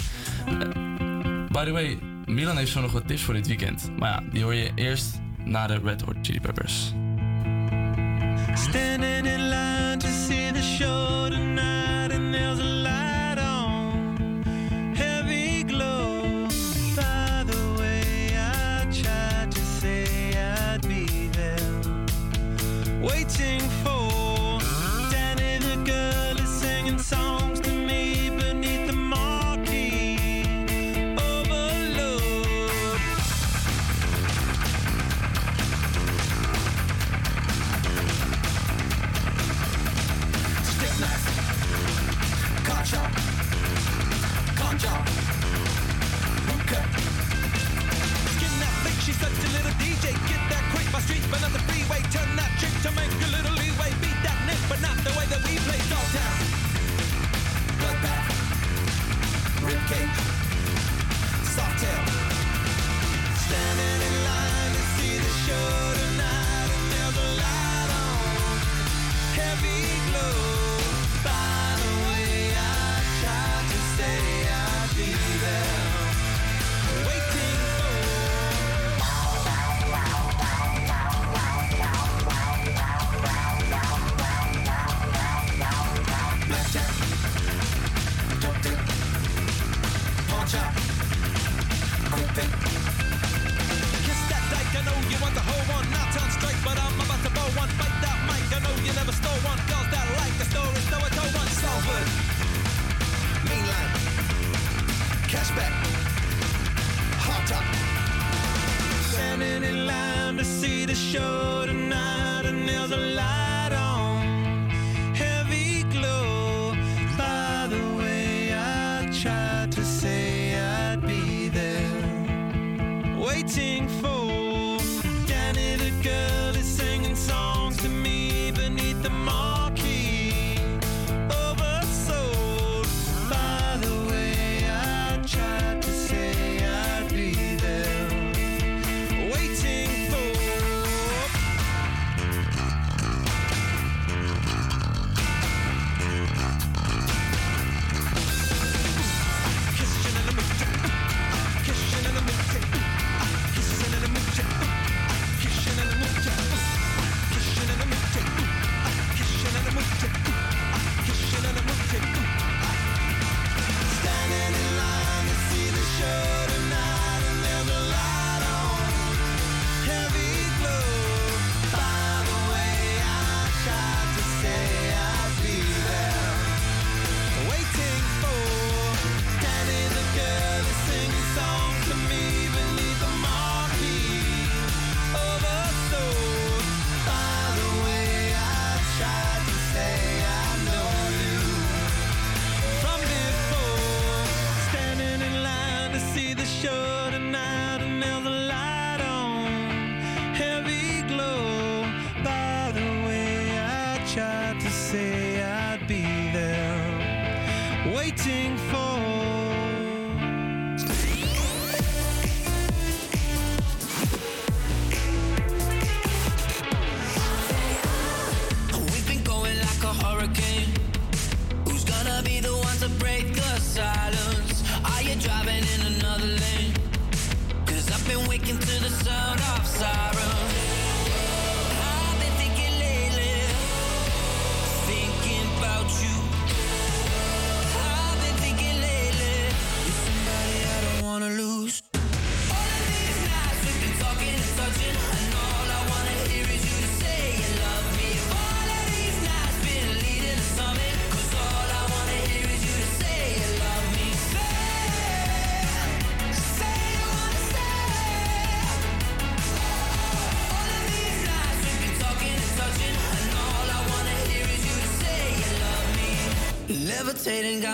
[1.52, 1.98] By the way,
[2.28, 3.90] Milan heeft zo nog wat tips voor dit weekend.
[3.98, 6.92] Maar ja, die hoor je eerst na de Red Hot Chili Peppers.
[8.54, 11.08] Standing in line to see the show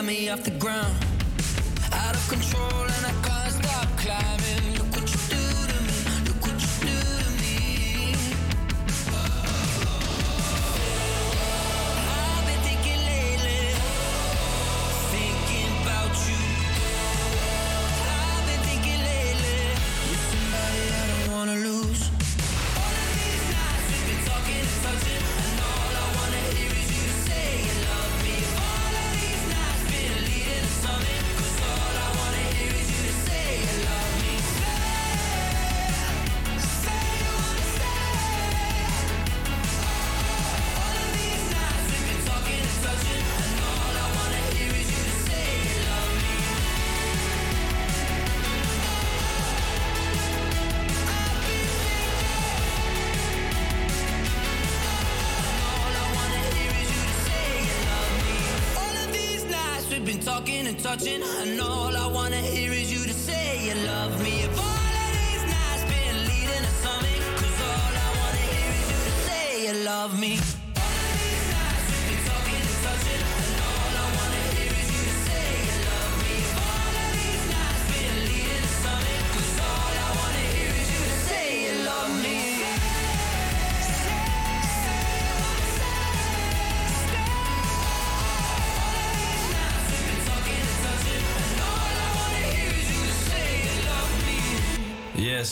[0.05, 0.94] me off the ground,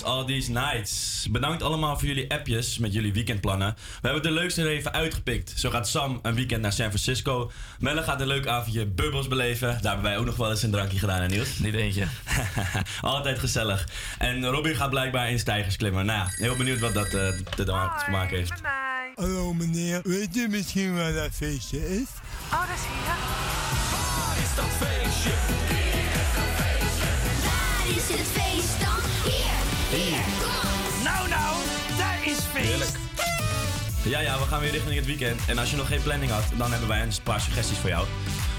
[0.02, 1.26] Yes, all these nights.
[1.30, 3.74] Bedankt allemaal voor jullie appjes met jullie weekendplannen.
[3.76, 5.52] We hebben de leukste er even uitgepikt.
[5.56, 7.50] Zo gaat Sam een weekend naar San Francisco.
[7.78, 9.68] Melle gaat een leuk avondje bubbels beleven.
[9.68, 11.58] Daar hebben wij ook nog wel eens een drankje gedaan, hè Niels?
[11.58, 12.06] Niet eentje.
[13.00, 13.88] Altijd gezellig.
[14.18, 16.06] En Robin gaat blijkbaar in stijgers klimmen.
[16.06, 18.52] Nou ja, heel benieuwd wat dat eh, te te maken heeft.
[19.14, 22.08] Hallo meneer, weet u misschien waar dat feestje is?
[22.52, 23.14] Oh, dat is hier.
[24.16, 25.30] Waar is dat feestje?
[27.44, 29.01] Waar is het feest dan?
[29.92, 30.24] Hier.
[31.04, 31.56] Nou, nou,
[31.98, 32.96] daar is feest.
[34.02, 35.40] Ja, ja, we gaan weer richting het weekend.
[35.46, 38.06] En als je nog geen planning had, dan hebben wij een paar suggesties voor jou.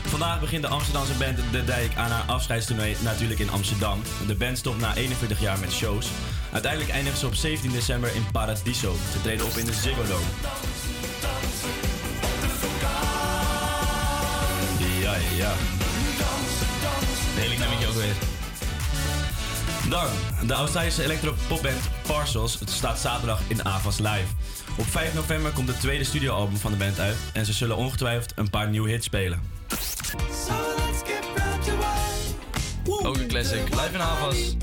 [0.07, 4.01] Vandaag begint de Amsterdamse band De Dijk aan haar afscheidstournee natuurlijk in Amsterdam.
[4.27, 6.07] De band stopt na 41 jaar met shows.
[6.51, 8.95] Uiteindelijk eindigen ze op 17 december in Paradiso.
[9.11, 10.25] Ze treden op in de Ziggo Dome.
[15.01, 15.51] Ja, ja, ja.
[17.35, 18.42] Heerlijk nummertje ook weer.
[19.93, 24.25] Dan, de Australische electropopband Parcels het staat zaterdag in Avas Live.
[24.77, 28.31] Op 5 november komt het tweede studioalbum van de band uit en ze zullen ongetwijfeld
[28.35, 29.41] een paar nieuwe hits spelen.
[33.03, 33.69] Ook een classic.
[33.69, 34.55] Live in Havas.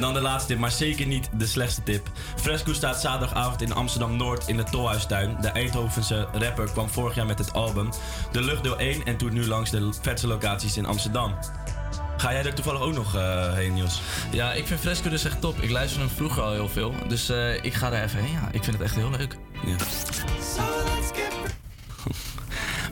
[0.00, 2.08] En dan de laatste tip, maar zeker niet de slechtste tip.
[2.36, 5.36] Fresco staat zaterdagavond in Amsterdam Noord in de Tolhuistuin.
[5.40, 7.88] De Eindhovense rapper kwam vorig jaar met het album
[8.32, 11.34] De Luchtdeel 1 en toert nu langs de vetste locaties in Amsterdam.
[12.16, 14.02] Ga jij er toevallig ook nog eh, heen, Niels?
[14.30, 15.60] Ja, ik vind Fresco dus echt top.
[15.60, 16.94] Ik luister hem vroeger al heel veel.
[17.08, 18.32] Dus eh, ik ga daar even heen.
[18.32, 19.36] Ja, ik vind het echt heel leuk.
[19.66, 19.76] Ja.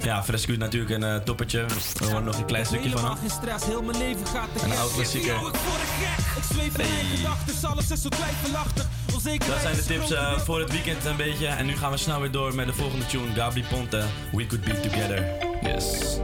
[0.02, 1.64] Ja, Fresco is natuurlijk een eh, toppertje.
[1.98, 3.16] We horen nog een klein stukje van hem.
[3.16, 5.34] geen stress, heel mijn leven gaat te Een oud klassieker.
[5.34, 8.86] Ik word gek, ik zweef in mijn gedachten, alles is zo twijfelachtig.
[9.14, 11.46] Onzekerheid Dat zijn de tips eh, dan- voor het weekend een beetje.
[11.46, 13.34] En nu gaan we snel weer door met de volgende tune.
[13.34, 14.02] Gabri Ponte,
[14.32, 15.24] We Could Be Together.
[15.62, 16.18] Yes.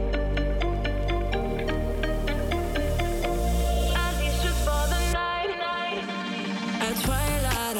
[6.81, 7.75] At twilight,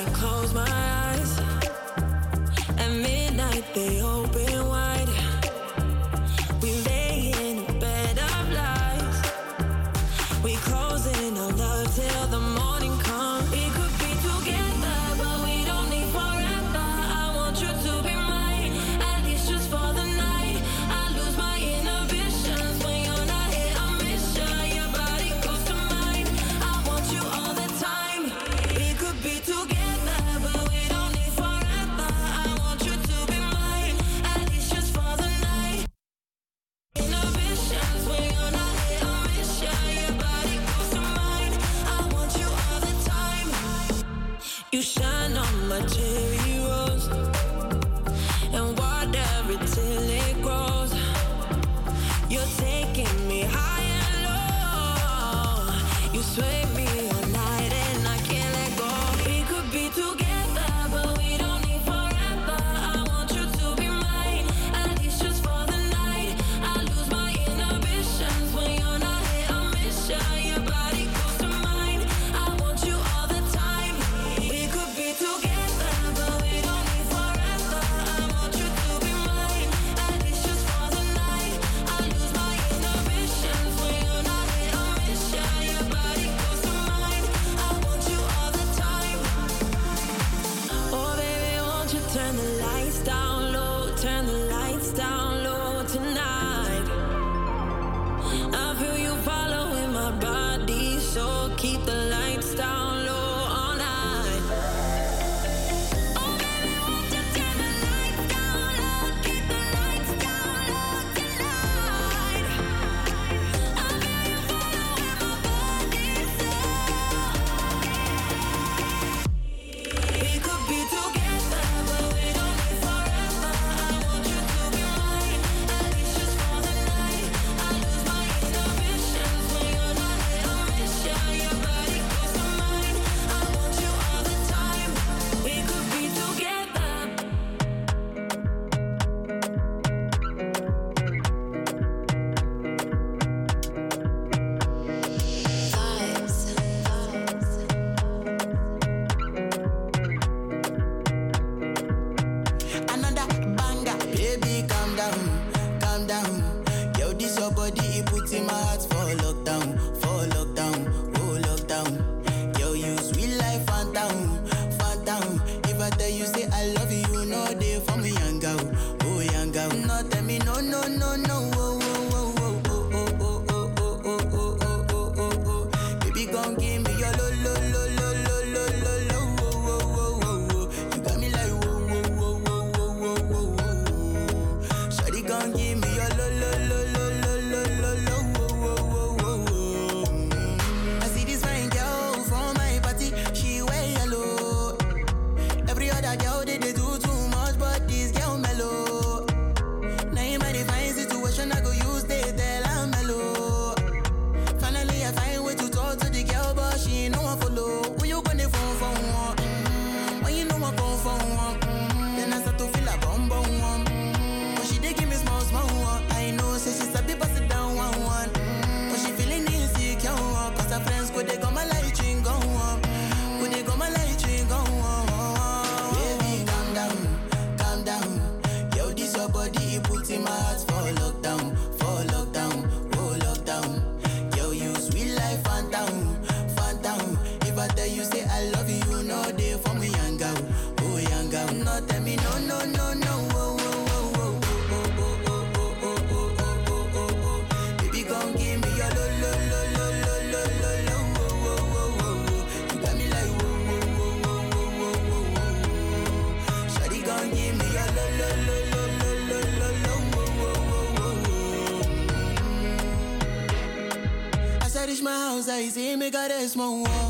[266.28, 267.05] that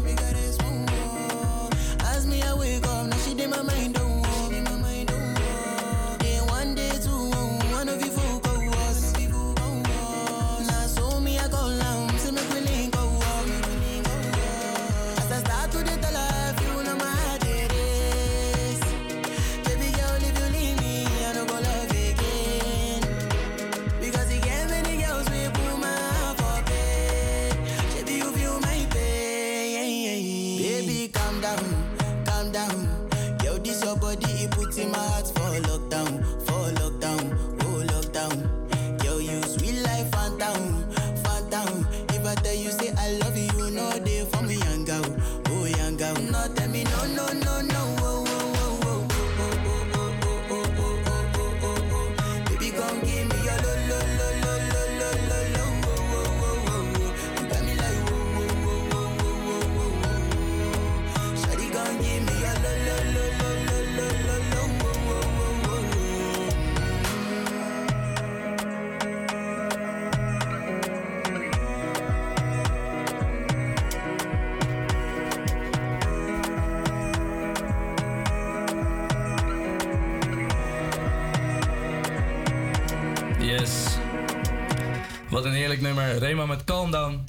[86.26, 87.24] Rema met Calm Down.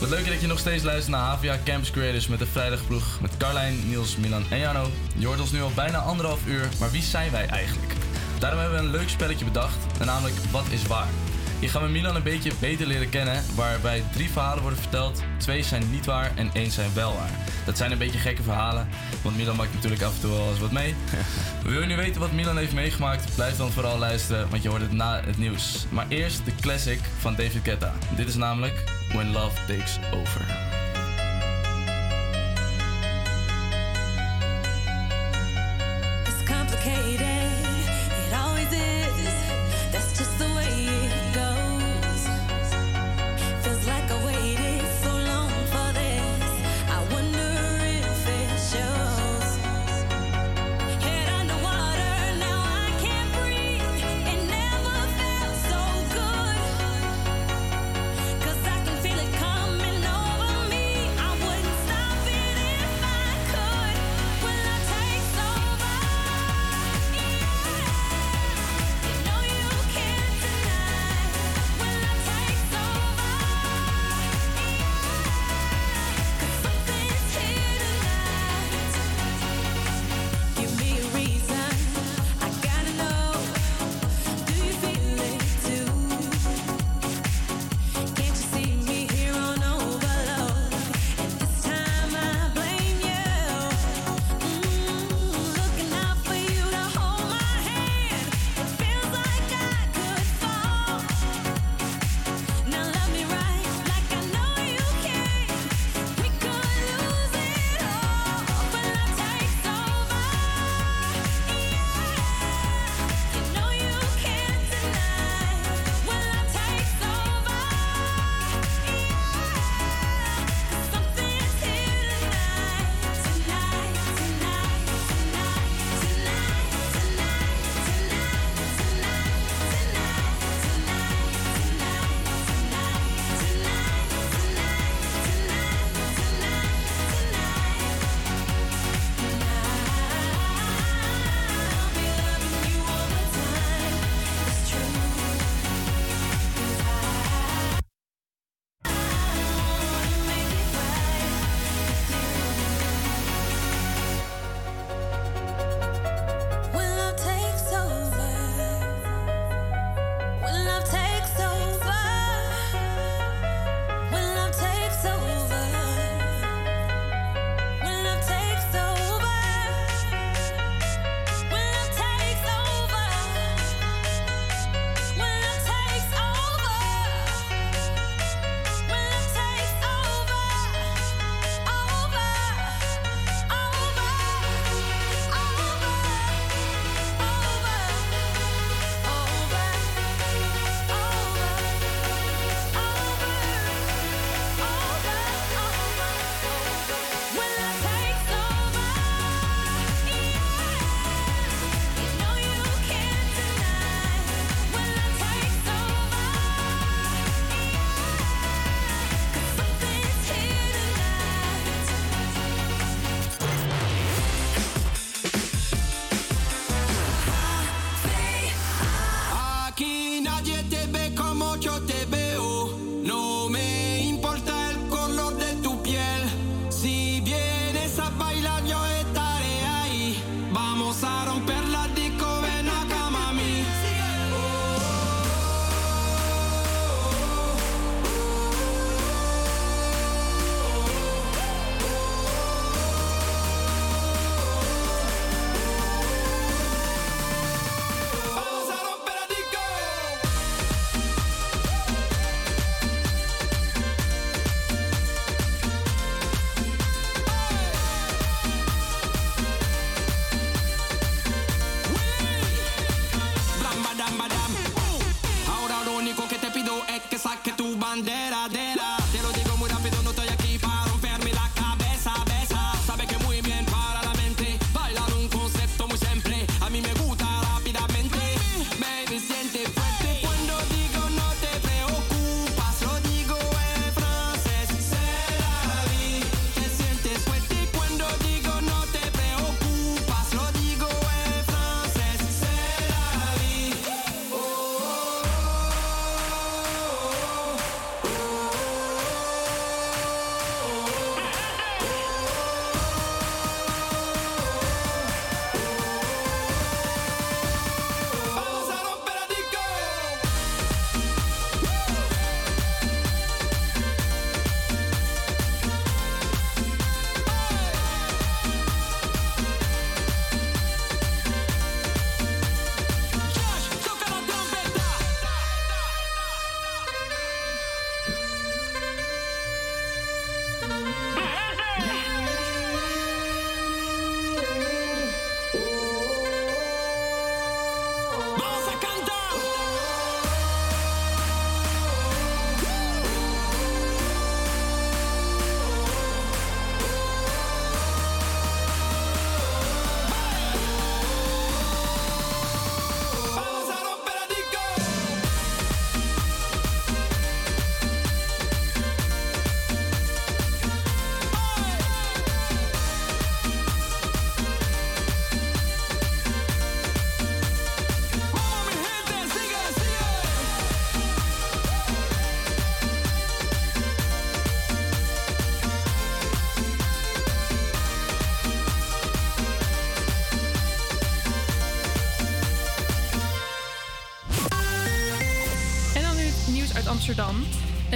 [0.00, 3.36] Wat leuk dat je nog steeds luistert naar HVA Campus Creators met de vrijdagploeg met
[3.36, 4.86] Carlijn, Niels, Milan en Jano.
[5.16, 7.92] Je hoort ons nu al bijna anderhalf uur, maar wie zijn wij eigenlijk?
[8.38, 11.08] Daarom hebben we een leuk spelletje bedacht, namelijk Wat is Waar?
[11.58, 15.62] Je gaat met Milan een beetje beter leren kennen, waarbij drie verhalen worden verteld, twee
[15.62, 17.43] zijn niet waar en één zijn wel waar.
[17.64, 18.88] Dat zijn een beetje gekke verhalen,
[19.22, 20.94] want Milan maakt natuurlijk af en toe wel eens wat mee.
[21.64, 23.34] Wil je nu weten wat Milan heeft meegemaakt?
[23.34, 25.86] Blijf dan vooral luisteren, want je hoort het na het nieuws.
[25.88, 27.92] Maar eerst de classic van David Guetta.
[28.16, 30.63] Dit is namelijk When Love Takes Over.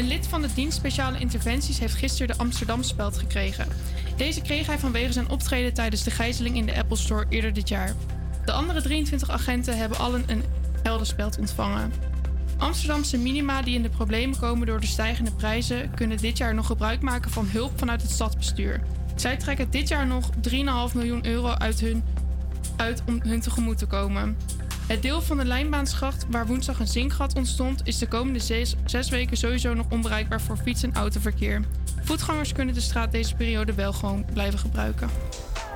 [0.09, 3.69] lid van de dienst Speciale Interventies heeft gisteren de Amsterdam-speld gekregen.
[4.17, 7.69] Deze kreeg hij vanwege zijn optreden tijdens de gijzeling in de Apple Store eerder dit
[7.69, 7.95] jaar.
[8.45, 10.43] De andere 23 agenten hebben allen een
[10.83, 11.93] elderspeld ontvangen.
[12.57, 16.67] Amsterdamse minima die in de problemen komen door de stijgende prijzen, kunnen dit jaar nog
[16.67, 18.81] gebruik maken van hulp vanuit het stadsbestuur.
[19.15, 22.05] Zij trekken dit jaar nog 3,5 miljoen euro uit, hun,
[22.77, 24.37] uit om hun tegemoet te komen.
[24.89, 28.75] Het deel van de lijnbaanschacht waar woensdag een zinkgat ontstond, is de komende zes,
[29.11, 31.63] weken sowieso nog onbereikbaar voor fiets- en autoverkeer.
[32.03, 35.11] Voetgangers kunnen de straat deze periode wel gewoon blijven gebruiken.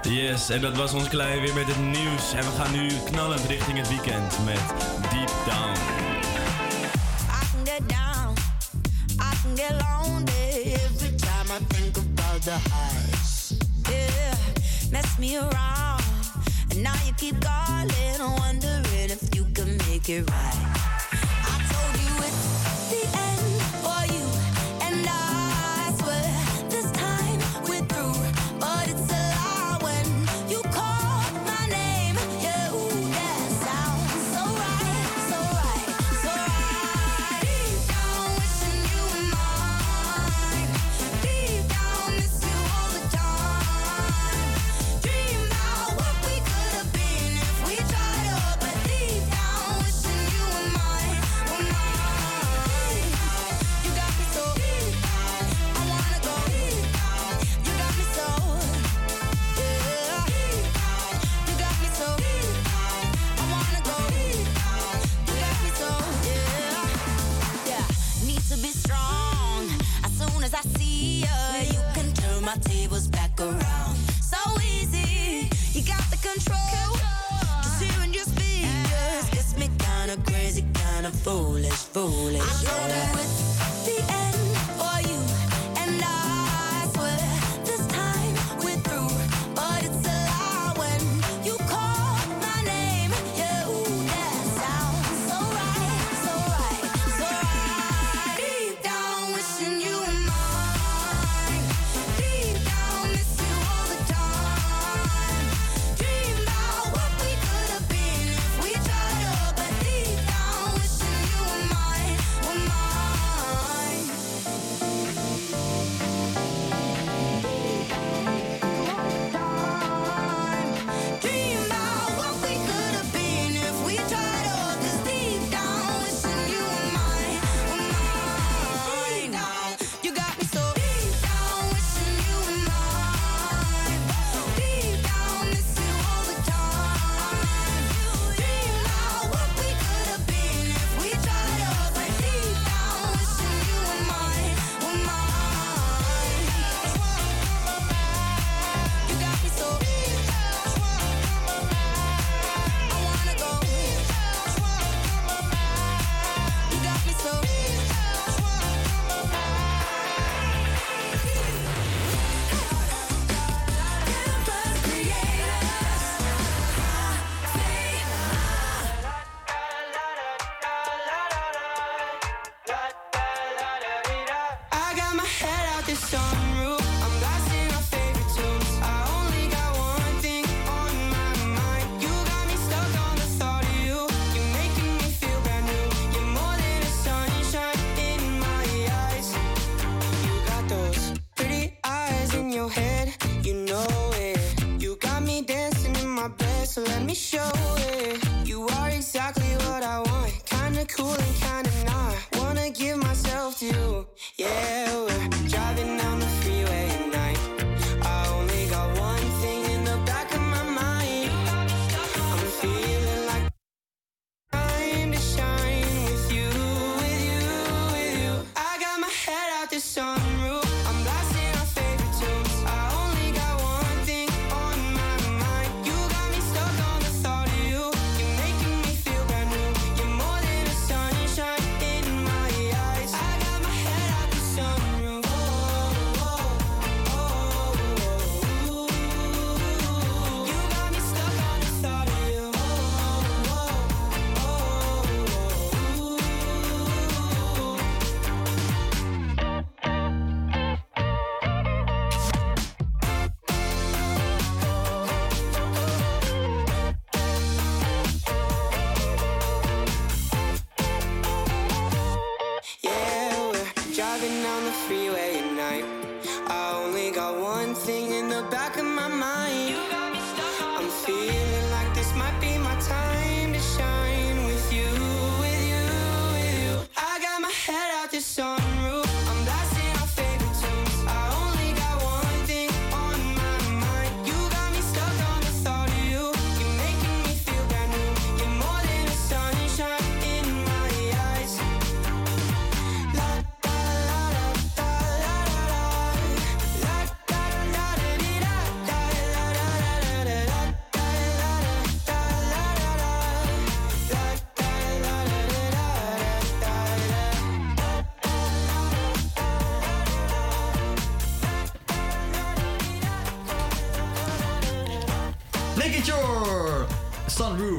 [0.02, 2.32] Yes, en dat was ons klein weer met het nieuws.
[2.32, 4.62] En we gaan nu knallend richting het weekend met
[5.10, 5.78] Deep Down.
[13.88, 14.34] Yeah,
[14.90, 16.01] mess me around.
[16.72, 20.60] And now you keep calling, wondering if you can make it right.
[21.44, 22.44] I told you it's
[22.88, 24.41] the end for you.
[81.92, 83.31] foolish.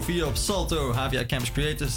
[0.06, 1.94] Hier op Salto, HVA Campus Creators.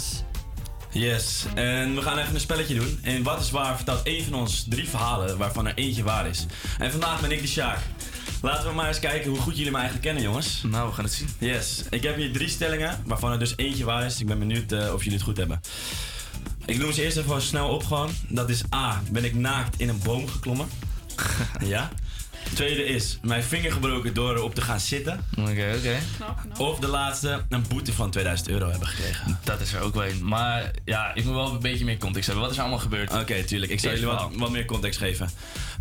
[0.91, 2.99] Yes, en we gaan even een spelletje doen.
[3.03, 6.45] En wat is waar vertelt één van ons drie verhalen waarvan er eentje waar is.
[6.79, 7.79] En vandaag ben ik de Sjaak.
[8.41, 10.63] Laten we maar eens kijken hoe goed jullie me eigenlijk kennen, jongens.
[10.63, 11.29] Nou, we gaan het zien.
[11.37, 14.19] Yes, ik heb hier drie stellingen waarvan er dus eentje waar is.
[14.19, 15.61] Ik ben benieuwd eh, of jullie het goed hebben.
[16.65, 18.11] Ik noem ze eerst even snel op gewoon.
[18.27, 20.67] Dat is A, ben ik naakt in een boom geklommen?
[21.59, 21.89] ja.
[22.53, 25.25] Tweede is, mijn vinger gebroken door erop te gaan zitten.
[25.31, 25.97] Oké, oké.
[26.57, 29.39] Of de laatste, een boete van 2000 euro hebben gekregen.
[29.43, 30.27] Dat is er ook wel een.
[30.27, 32.43] Maar ja, ik moet wel een beetje meer context hebben.
[32.43, 33.13] Wat is er allemaal gebeurd?
[33.13, 33.71] Oké, tuurlijk.
[33.71, 35.29] Ik zal Eerst jullie wat, wat meer context geven.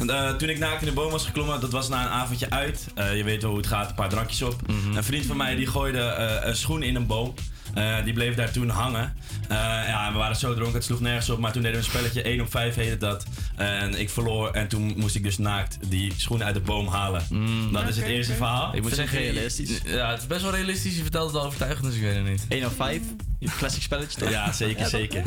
[0.06, 2.86] Eh, toen ik naakt in de boom was geklommen, dat was na een avondje uit.
[2.94, 4.60] Eh, je weet wel hoe het gaat, een paar drankjes op.
[4.94, 7.34] Een vriend van mij die gooide eh, een schoen in een boom.
[7.76, 9.16] Eh, die bleef daar toen hangen.
[9.48, 9.56] Eh,
[9.88, 11.38] ja, we waren zo dronken, het sloeg nergens op.
[11.38, 13.24] Maar toen deden we een spelletje, 1 op 5 heette dat.
[13.56, 17.22] En ik verloor en toen moest ik dus naakt die schoen uit de boom halen.
[17.72, 18.74] dat is het eerste verhaal.
[18.74, 19.34] Ik moet zeggen,
[19.84, 20.96] Ja, het is best wel realistisch.
[20.96, 22.44] Je vertelt het al overtuigend, dus ik weet het niet.
[22.48, 23.00] 1 op 5,
[23.38, 24.30] je classic spelletje toch?
[24.30, 25.22] Ja, zeker, zeker.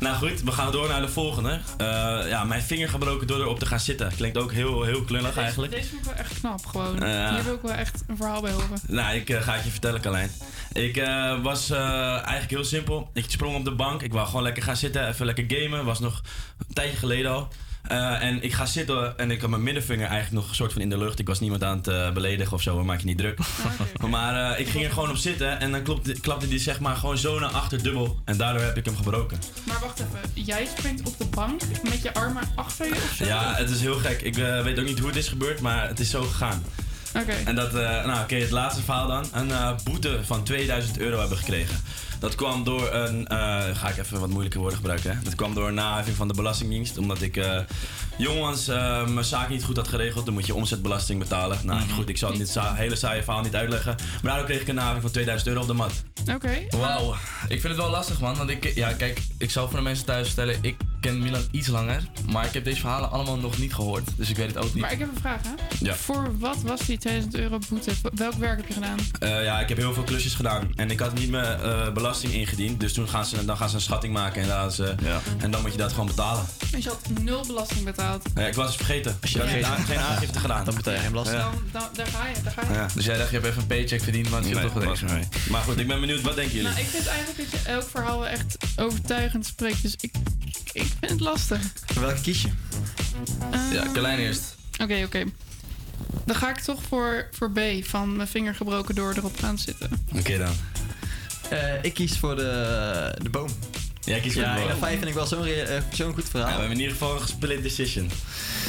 [0.00, 1.60] Nou goed, we gaan door naar de volgende.
[1.76, 1.86] Eh,
[2.28, 4.12] ja, mijn vinger gebroken door erop te gaan zitten.
[4.16, 5.72] Klinkt ook heel, heel klunnig eigenlijk.
[5.72, 6.96] Deze vond ik wel echt knap, gewoon.
[6.96, 7.34] Ja.
[7.34, 8.80] Hier wil ik wel echt een verhaal bij horen.
[8.86, 10.30] Nou, ik eh, ga het je vertellen, Carlijn.
[10.72, 13.10] Ik eh, was eigenlijk heel simpel.
[13.12, 14.02] Ik sprong op de bank.
[14.02, 15.84] Ik wou gewoon lekker gaan zitten, even lekker gamen.
[15.84, 16.22] Was nog
[16.58, 17.48] een tijdje geleden al.
[17.82, 20.82] Eh, en ik ga zitten en ik had mijn middenvinger eigenlijk nog een soort van
[20.82, 21.18] in de lucht.
[21.18, 23.38] Ik was niemand aan het eh, beledigen of zo, hoor, maak je niet druk.
[24.08, 26.96] Maar eh, ik ging er gewoon op zitten en dan klopte, klapte die zeg maar
[26.96, 28.20] gewoon zo naar achter dubbel.
[28.24, 29.38] En daardoor heb ik hem gebroken.
[29.66, 33.24] Maar wacht even, jij springt op de bank met je armen achter je of zo?
[33.24, 34.22] Ja, het is heel gek.
[34.22, 36.62] Ik weet ook niet hoe het is gebeurd, maar het is zo gegaan.
[37.16, 37.32] Oké.
[37.44, 39.24] En dat, nou oké, het laatste verhaal dan.
[39.32, 41.76] Een boete van 2000 euro hebben gekregen.
[42.20, 43.38] Dat kwam door een, eh,
[43.72, 45.16] ga ik even wat moeilijke woorden gebruiken.
[45.16, 45.22] Hè?
[45.22, 46.98] Dat kwam door een naheffing van de Belastingdienst.
[46.98, 47.60] Omdat ik eh,
[48.16, 50.24] jongens eh, mijn zaak niet goed had geregeld.
[50.24, 51.58] Dan moet je omzetbelasting betalen.
[51.62, 53.94] Nou goed, ik zal het sa- hele saaie verhaal niet uitleggen.
[53.98, 55.92] Maar daardoor kreeg ik een naheffing van 2000 euro op de mat.
[56.34, 56.58] Oké.
[56.70, 57.12] Wauw,
[57.48, 58.36] ik vind het wel lastig man.
[58.36, 61.66] Want ik, ja, kijk, ik zal voor de mensen thuis vertellen, ik ken Milan iets
[61.68, 62.02] langer.
[62.32, 64.08] Maar ik heb deze verhalen allemaal nog niet gehoord.
[64.16, 64.82] Dus ik weet het ook niet.
[64.82, 65.50] Maar ik heb een vraag, hè?
[65.80, 65.94] Ja.
[65.94, 67.90] Voor wat was die 2000 euro boete?
[68.14, 68.98] Welk werk heb je gedaan?
[69.18, 70.68] Eh, ja, ik heb heel veel klusjes gedaan.
[70.76, 72.80] En ik had niet mijn eh, belasting ingediend.
[72.80, 74.42] Dus toen gaan ze, dan gaan ze een schatting maken.
[74.42, 74.94] En, dan ze,
[75.38, 76.44] en dan moet je dat gewoon betalen.
[76.70, 77.99] Dus je had nul belasting betaald.
[78.34, 79.10] Ja, ik was het vergeten.
[79.20, 79.84] Had geen, vergeten.
[79.84, 80.64] geen aangifte gedaan.
[80.64, 81.38] Dan betaal je geen belasting.
[81.40, 81.44] Ja.
[81.50, 82.72] Dan, dan, daar ga je, daar ga je.
[82.78, 82.88] Ja.
[82.94, 84.90] Dus jij dacht, je hebt even een paycheck verdiend, maar het viel Nee, toch wel
[84.90, 85.00] eens.
[85.00, 85.28] mee.
[85.50, 86.20] Maar goed, ik ben benieuwd.
[86.20, 86.70] Wat denken jullie?
[86.70, 89.82] Nou, ik vind eigenlijk dat je elk verhaal wel echt overtuigend spreekt.
[89.82, 90.12] Dus ik,
[90.72, 91.60] ik vind het lastig.
[92.00, 92.48] Welke kies je?
[93.72, 94.54] Ja, Carlijn eerst.
[94.82, 95.24] Oké, oké.
[96.24, 99.90] Dan ga ik toch voor, voor B, van mijn vinger gebroken door erop gaan zitten.
[100.16, 100.52] Oké dan.
[101.50, 103.48] Eh, ik kies voor de, de boom.
[104.10, 104.68] Ja, de boom.
[104.68, 105.46] 1 op 5 vind ik wel zo'n
[105.92, 106.48] zo'n goed verhaal.
[106.48, 108.10] Ja, we hebben in ieder geval een split decision.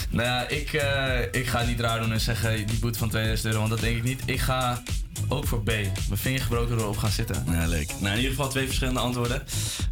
[0.09, 3.47] Nou ja, ik, eh, ik ga niet raar doen en zeggen die boete van 2000
[3.47, 4.21] euro, want dat denk ik niet.
[4.25, 4.83] Ik ga
[5.31, 5.65] ook voor B.
[5.67, 7.45] Mijn vinger gebroken door op gaan zitten.
[7.51, 7.87] Ja, leuk.
[7.99, 9.43] Nou, in ieder geval twee verschillende antwoorden.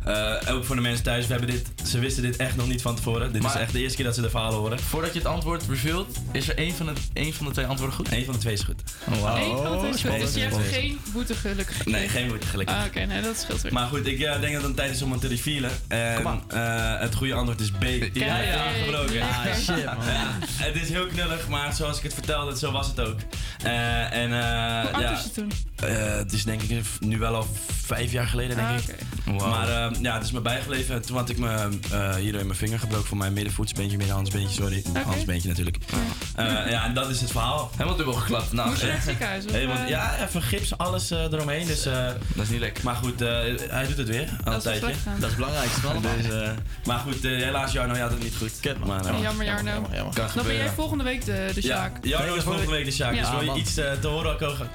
[0.05, 2.81] Eh, ook voor de mensen thuis, we hebben dit, ze wisten dit echt nog niet
[2.81, 3.31] van tevoren.
[3.33, 4.79] Dit Maar- is echt de eerste keer dat ze de verhalen horen.
[4.79, 7.95] Voordat je het antwoord revealt, is er één van de, één van de twee antwoorden
[7.95, 8.11] goed?
[8.11, 8.81] Eén van de twee is goed.
[9.11, 9.35] Oh, wauw.
[9.37, 11.99] Eén van de twee is goed, dus je hebt geen boete gelukkig gekregen.
[11.99, 12.75] Nee, geen moeite gelukkig.
[12.75, 13.73] Ah, Oké, nee, dat scheelt weer.
[13.73, 15.71] Maar goed, ik eh, denk dat het een tijd is om het te revealen.
[15.87, 17.83] En eh, het goede antwoord is B.
[17.83, 18.15] Ja, Kijk.
[18.45, 19.21] ja, gebroken.
[19.21, 20.05] Ah, shit, man.
[20.05, 23.17] Ja, het is heel knullig, maar zoals ik het vertelde, zo was het ook.
[23.63, 25.51] Eh, en, eh, Hoe oud ja, toen?
[25.75, 27.47] eh, het is denk ik nu wel al
[27.85, 28.95] vijf jaar geleden, denk Ah, ik.
[29.39, 31.01] Maar eh, ja, het is me bijgebleven.
[31.05, 34.83] Toen had ik me eh hier in mijn vinger gebroken voor mijn middenvoetsbeentje, middenhandsbeentje, sorry.
[35.05, 35.77] Handsbeentje natuurlijk.
[36.35, 37.71] Eh, ja, en dat is het verhaal.
[37.71, 38.51] Helemaal dubbel geklapt.
[38.51, 39.45] Nou, Moest je naar het ziekenhuis?
[39.45, 41.67] Of, Helemaal, ja, even gips, alles eromheen.
[41.67, 42.83] Dus, eh, dat is niet lekker.
[42.83, 43.27] Maar goed, eh,
[43.69, 44.29] hij doet het weer.
[44.43, 44.79] Al Dat een is.
[44.79, 46.15] Dat is het belangrijkste van allemaal.
[46.21, 46.49] Dus, eh,
[46.85, 48.51] maar goed, eh, helaas Jarno, had het niet goed.
[48.59, 48.87] Kut, man.
[48.87, 49.71] Maar, eh, Jammer, Jarno.
[49.71, 50.13] jammer, jammer.
[50.15, 51.97] Kan Dan ben jij volgende week de, de ja, Sjaak.
[52.05, 53.13] Jarno is volgende week de Sjaak.
[53.13, 53.19] Ja.
[53.31, 54.69] Dus wil je iets te horen komen,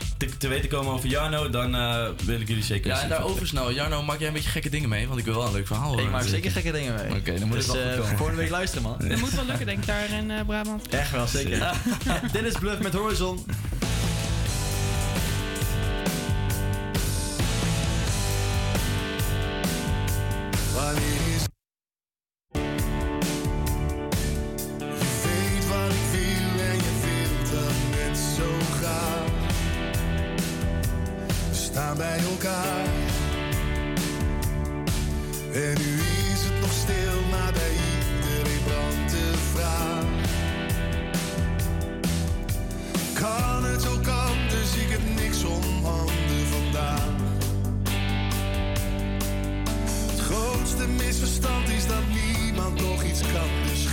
[0.45, 3.73] te weten komen over Jarno, dan uh, wil ik jullie zeker Ja, en daarover snel.
[3.73, 5.07] Jarno, maak jij een beetje gekke dingen mee?
[5.07, 6.05] Want ik wil wel een leuk verhaal horen.
[6.05, 7.19] Ik maak zeker gekke dingen mee.
[7.19, 9.09] Oké, dan moet dus, ik wel uh, volgende week luisteren, man.
[9.09, 10.89] Dat moet wel lukken, denk ik, daar in eh, Brabant.
[10.89, 11.73] Echt wel, zeker.
[12.33, 13.45] Dit is Bluff met Horizon.
[32.45, 32.51] En
[35.79, 35.99] nu
[36.33, 40.05] is het nog stil, maar bij iedereen brandt de vraag.
[43.15, 47.09] Kan het ook anders, ik heb niks om handen vandaag.
[50.11, 53.85] Het grootste misverstand is dat niemand nog iets kan, dus.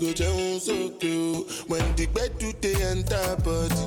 [0.00, 1.44] go jẹun sókè o.
[1.68, 3.86] When the gbedu dey enter body.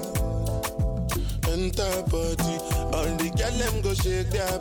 [1.51, 2.55] Enter body.
[2.93, 4.58] All the girl dem go shake their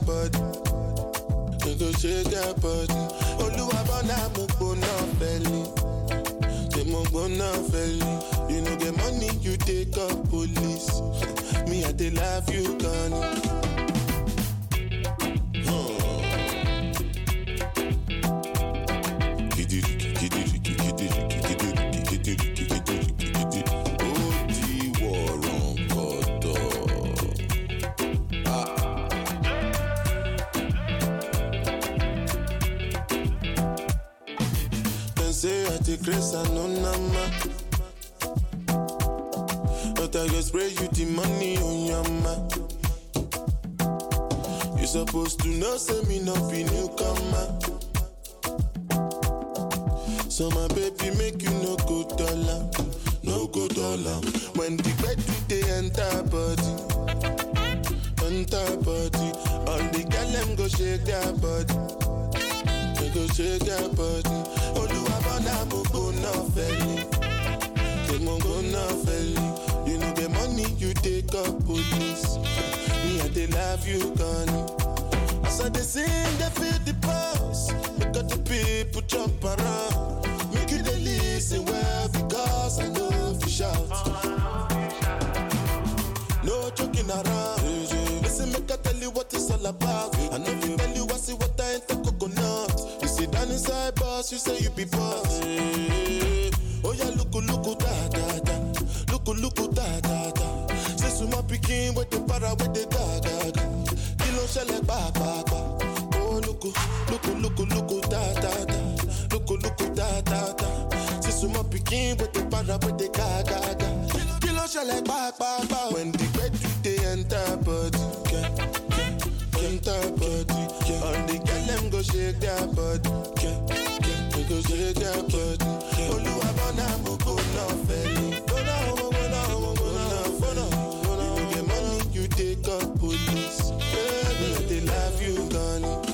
[112.76, 114.38] with the para with the ga ga ga.
[114.40, 115.94] Kilo shell ba ba ba.
[115.94, 117.98] When the bed do they enter body,
[118.32, 118.48] yeah,
[118.96, 120.60] yeah, enter body.
[120.88, 121.04] Yeah.
[121.04, 123.10] All the girl them go shake their body,
[123.42, 123.58] yeah,
[124.04, 125.64] yeah, they go shake their body.
[126.12, 128.46] Oluwabana mo go na feli.
[128.46, 130.04] Go na, go na, go na,
[130.40, 130.66] go na,
[131.02, 131.26] go na.
[131.40, 133.70] You get money, you take up police.
[133.70, 136.07] Yeah, yeah, they love you gone.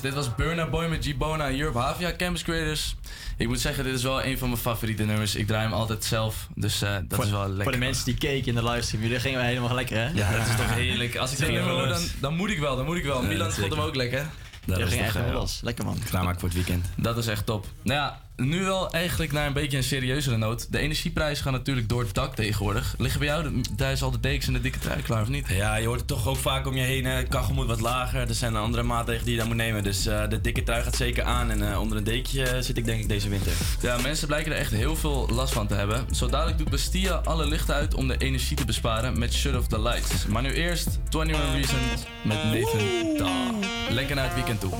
[0.00, 2.96] Dit was Burna Boy met G-Bona hier op Havia Campus Creators.
[3.36, 5.34] Ik moet zeggen, dit is wel een van mijn favoriete nummers.
[5.34, 7.62] Ik draai hem altijd zelf, dus eh, dat voor, is wel lekker.
[7.62, 10.08] Voor de mensen die keken in de livestream, jullie gingen we helemaal lekker, hè?
[10.14, 11.16] Ja, dat is toch heerlijk.
[11.16, 13.22] Als ik dit nummer hoor, dan, dan moet ik wel, dan moet ik wel.
[13.22, 14.26] Ja, Milan vond hem ook lekker.
[14.66, 15.58] Dat Ja, ging echt eh, helemaal los.
[15.62, 15.98] Lekker man.
[16.08, 16.86] Klaarmaken voor het weekend.
[16.96, 17.66] Dat is echt top.
[17.82, 20.72] Nou ja, nu wel eigenlijk naar een beetje een serieuzere noot.
[20.72, 22.94] De energieprijzen gaan natuurlijk door het dak tegenwoordig.
[22.98, 25.48] Liggen bij jou de- thuis al de dekens en de dikke trui klaar of niet?
[25.48, 27.04] Ja, je hoort het toch ook vaak om je heen.
[27.04, 27.22] hè.
[27.22, 28.20] Kachel moet wat lager.
[28.28, 29.82] Er zijn andere maatregelen die je dan moet nemen.
[29.82, 31.50] Dus eh, de dikke trui gaat zeker aan.
[31.50, 33.52] En eh, onder een dekje eh, zit ik denk ik deze winter.
[33.80, 36.14] Ja, mensen blijken er echt heel veel last van te hebben.
[36.14, 39.66] Zo dadelijk doet Bastia alle lichten uit om de energie te besparen met Shut Off
[39.66, 40.26] The Lights.
[40.26, 43.54] Maar nu eerst 21 Reasons met Nathan Dahl.
[43.90, 44.72] Lekker naar het weekend toe.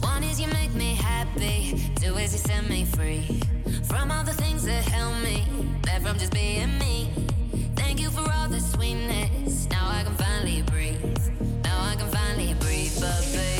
[0.00, 3.40] One is you make me happy, two is you set me free
[3.84, 5.44] from all the things that help me,
[6.02, 7.10] from just being me.
[7.76, 9.68] Thank you for all the sweetness.
[9.70, 11.18] Now I can finally breathe.
[11.64, 12.96] Now I can finally breathe.
[13.00, 13.59] But baby,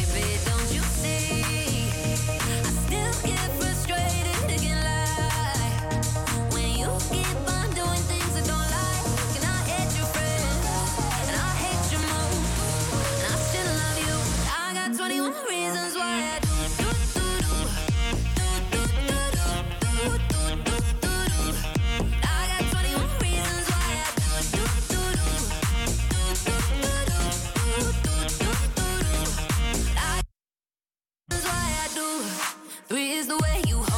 [32.91, 33.90] Three is the way you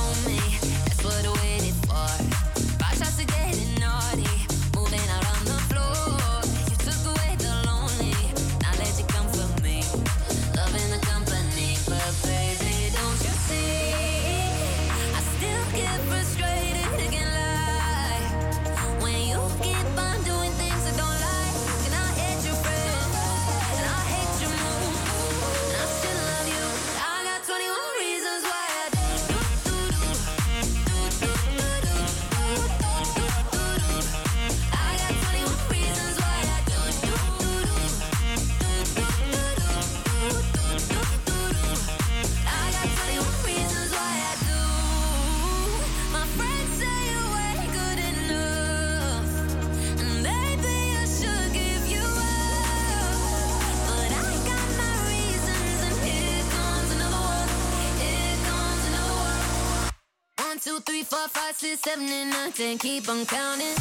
[60.72, 62.78] two, three, four, five, six, seven, eight, nine, ten.
[62.78, 63.76] Keep on counting.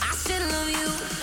[0.00, 1.13] I still love you.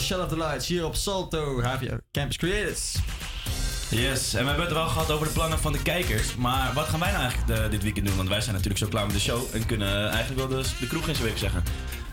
[0.00, 2.94] Shut Up The Lights hier op Salto HVA Campus Creators.
[3.90, 6.34] Yes, en we hebben het wel gehad over de plannen van de kijkers.
[6.36, 8.16] Maar wat gaan wij nou eigenlijk de- dit weekend doen?
[8.16, 10.86] Want wij zijn natuurlijk zo klaar met de show en kunnen eigenlijk wel de, de
[10.86, 11.62] kroeg in zijn week zeggen.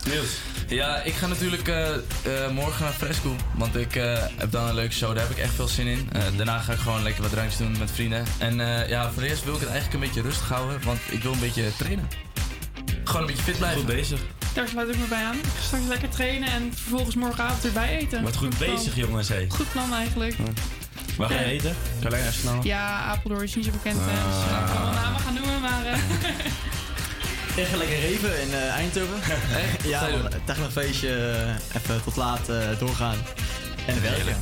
[0.06, 0.28] Niels.
[0.68, 3.36] Ja, ik ga natuurlijk eh, eh, morgen naar Fresco.
[3.56, 6.08] Want ik eh, heb dan een leuke show, daar heb ik echt veel zin in.
[6.12, 8.24] Eh, daarna ga ik gewoon lekker wat drankjes doen met vrienden.
[8.38, 10.84] En eh, ja, voor de rest wil ik het eigenlijk een beetje rustig houden.
[10.84, 12.08] Want ik wil een beetje trainen.
[13.04, 13.78] Gewoon een beetje fit blijven.
[13.80, 14.20] Goed bezig.
[14.58, 15.34] Daar sluit ik me bij aan.
[15.36, 18.22] Ik ga straks lekker trainen en vervolgens morgenavond erbij eten.
[18.22, 19.28] Wat goed bezig, jongens.
[19.28, 19.46] Hé.
[19.48, 20.34] Goed plan eigenlijk.
[21.16, 21.46] Waar ga je Ja.
[21.50, 21.74] eten?
[22.00, 22.60] Carlijn, even snel.
[22.62, 23.96] Ja, Apeldoorn is niet zo bekend.
[24.00, 24.24] hè, Ah.
[24.26, 25.84] Dus, eh, ik kan wel namen gaan noemen, maar...
[25.86, 25.98] eh,
[27.62, 29.22] Ik ga lekker reven in eh, Eindhoven.
[29.56, 29.84] Echt?
[29.88, 30.08] ja,
[30.44, 33.16] technofeestje, eh, even tot laat eh, doorgaan.
[33.86, 34.36] En werken.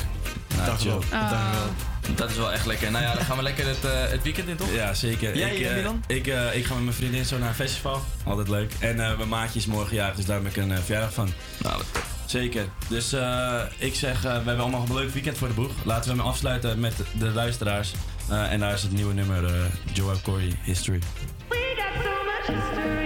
[0.67, 1.03] Dag wel.
[1.11, 1.96] Dag wel.
[2.15, 2.91] Dat is wel echt lekker.
[2.91, 4.73] Nou ja, dan gaan we lekker het, eh, het weekend in, toch?
[4.75, 5.37] Ja, zeker.
[5.37, 6.05] Jij, ik, eh, Milan?
[6.07, 8.01] ik, eh, ik ga met mijn vriendin zo naar een festival.
[8.25, 8.73] Altijd leuk.
[8.79, 11.29] En eh, mijn maatje is morgen jarig, dus daar heb ik een verjaardag van.
[11.63, 11.83] Nou,
[12.27, 12.65] Zeker.
[12.89, 15.71] Dus eh, ik zeg, eh, we hebben allemaal een leuk weekend voor de boeg.
[15.85, 17.93] Laten we hem afsluiten met de luisteraars.
[18.31, 20.99] Eh, en daar is het nieuwe nummer, Joel Corey History.
[21.49, 22.11] We got so
[22.55, 23.06] much history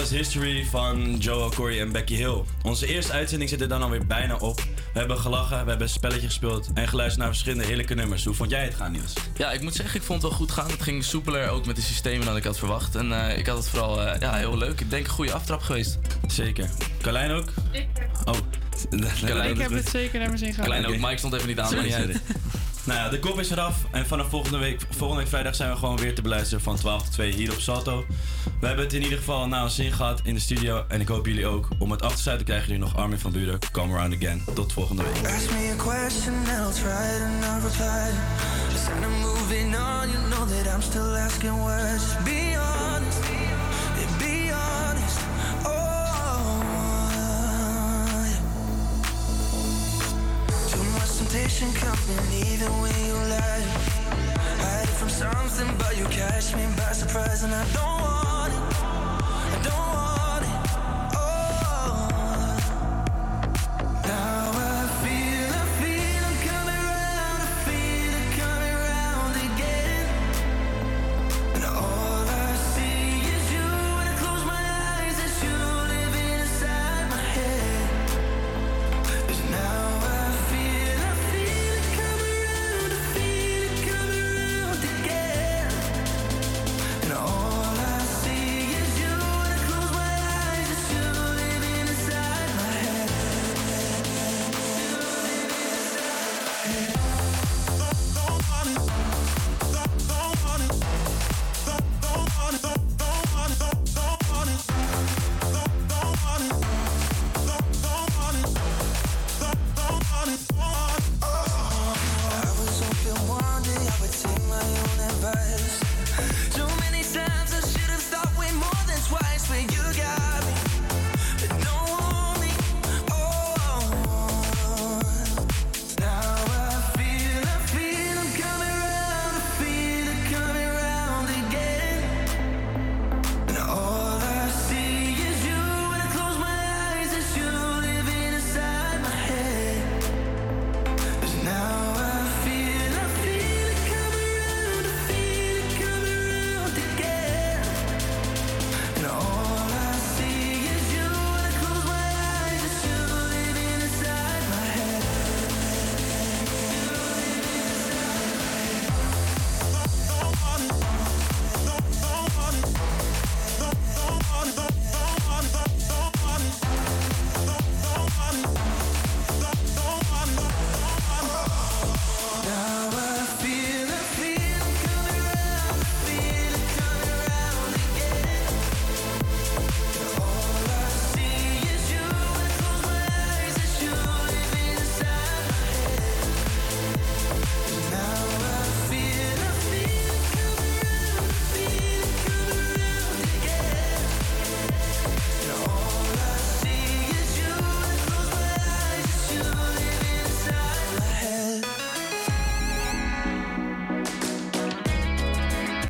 [0.00, 2.42] was History van Joel Corey en Becky Hill.
[2.62, 4.60] Onze eerste uitzending zit er dan alweer bijna op.
[4.92, 8.24] We hebben gelachen, we hebben een spelletje gespeeld en geluisterd naar verschillende heerlijke nummers.
[8.24, 9.12] Hoe vond jij het gaan, Niels?
[9.36, 10.70] Ja, ik moet zeggen, ik vond het wel goed gaan.
[10.70, 12.94] Het ging soepeler ook met de systemen dan ik had verwacht.
[12.94, 14.80] En eh, ik had het vooral eh, ja, heel leuk.
[14.80, 15.98] Ik denk een goede aftrap geweest.
[16.26, 16.68] Zeker.
[17.02, 17.48] Carlijn ook?
[17.70, 17.88] Ik
[18.24, 18.36] Oh.
[19.50, 20.66] ik heb het zeker naar mijn zin gehad.
[20.66, 22.20] Klein ook, Mike stond even niet aan, maar niet Sorry, uit.
[22.90, 23.76] Nou ja, de kop is eraf.
[23.90, 27.02] En vanaf volgende week, volgende week vrijdag zijn we gewoon weer te beluisteren van 12
[27.02, 28.04] tot 2 hier op Salto.
[28.60, 30.84] We hebben het in ieder geval naar ons zin gehad in de studio.
[30.88, 31.68] En ik hoop jullie ook.
[31.78, 33.58] Om het af te sluiten krijgen jullie nog Armin van Buren.
[33.72, 34.44] Come around again.
[34.54, 35.32] Tot volgende week.
[35.34, 37.10] Ask me a question I'll try
[37.62, 38.10] reply.
[51.60, 53.64] Temptation coming even when you lie.
[54.62, 58.09] Hide from something, but you catch me by surprise, and I don't.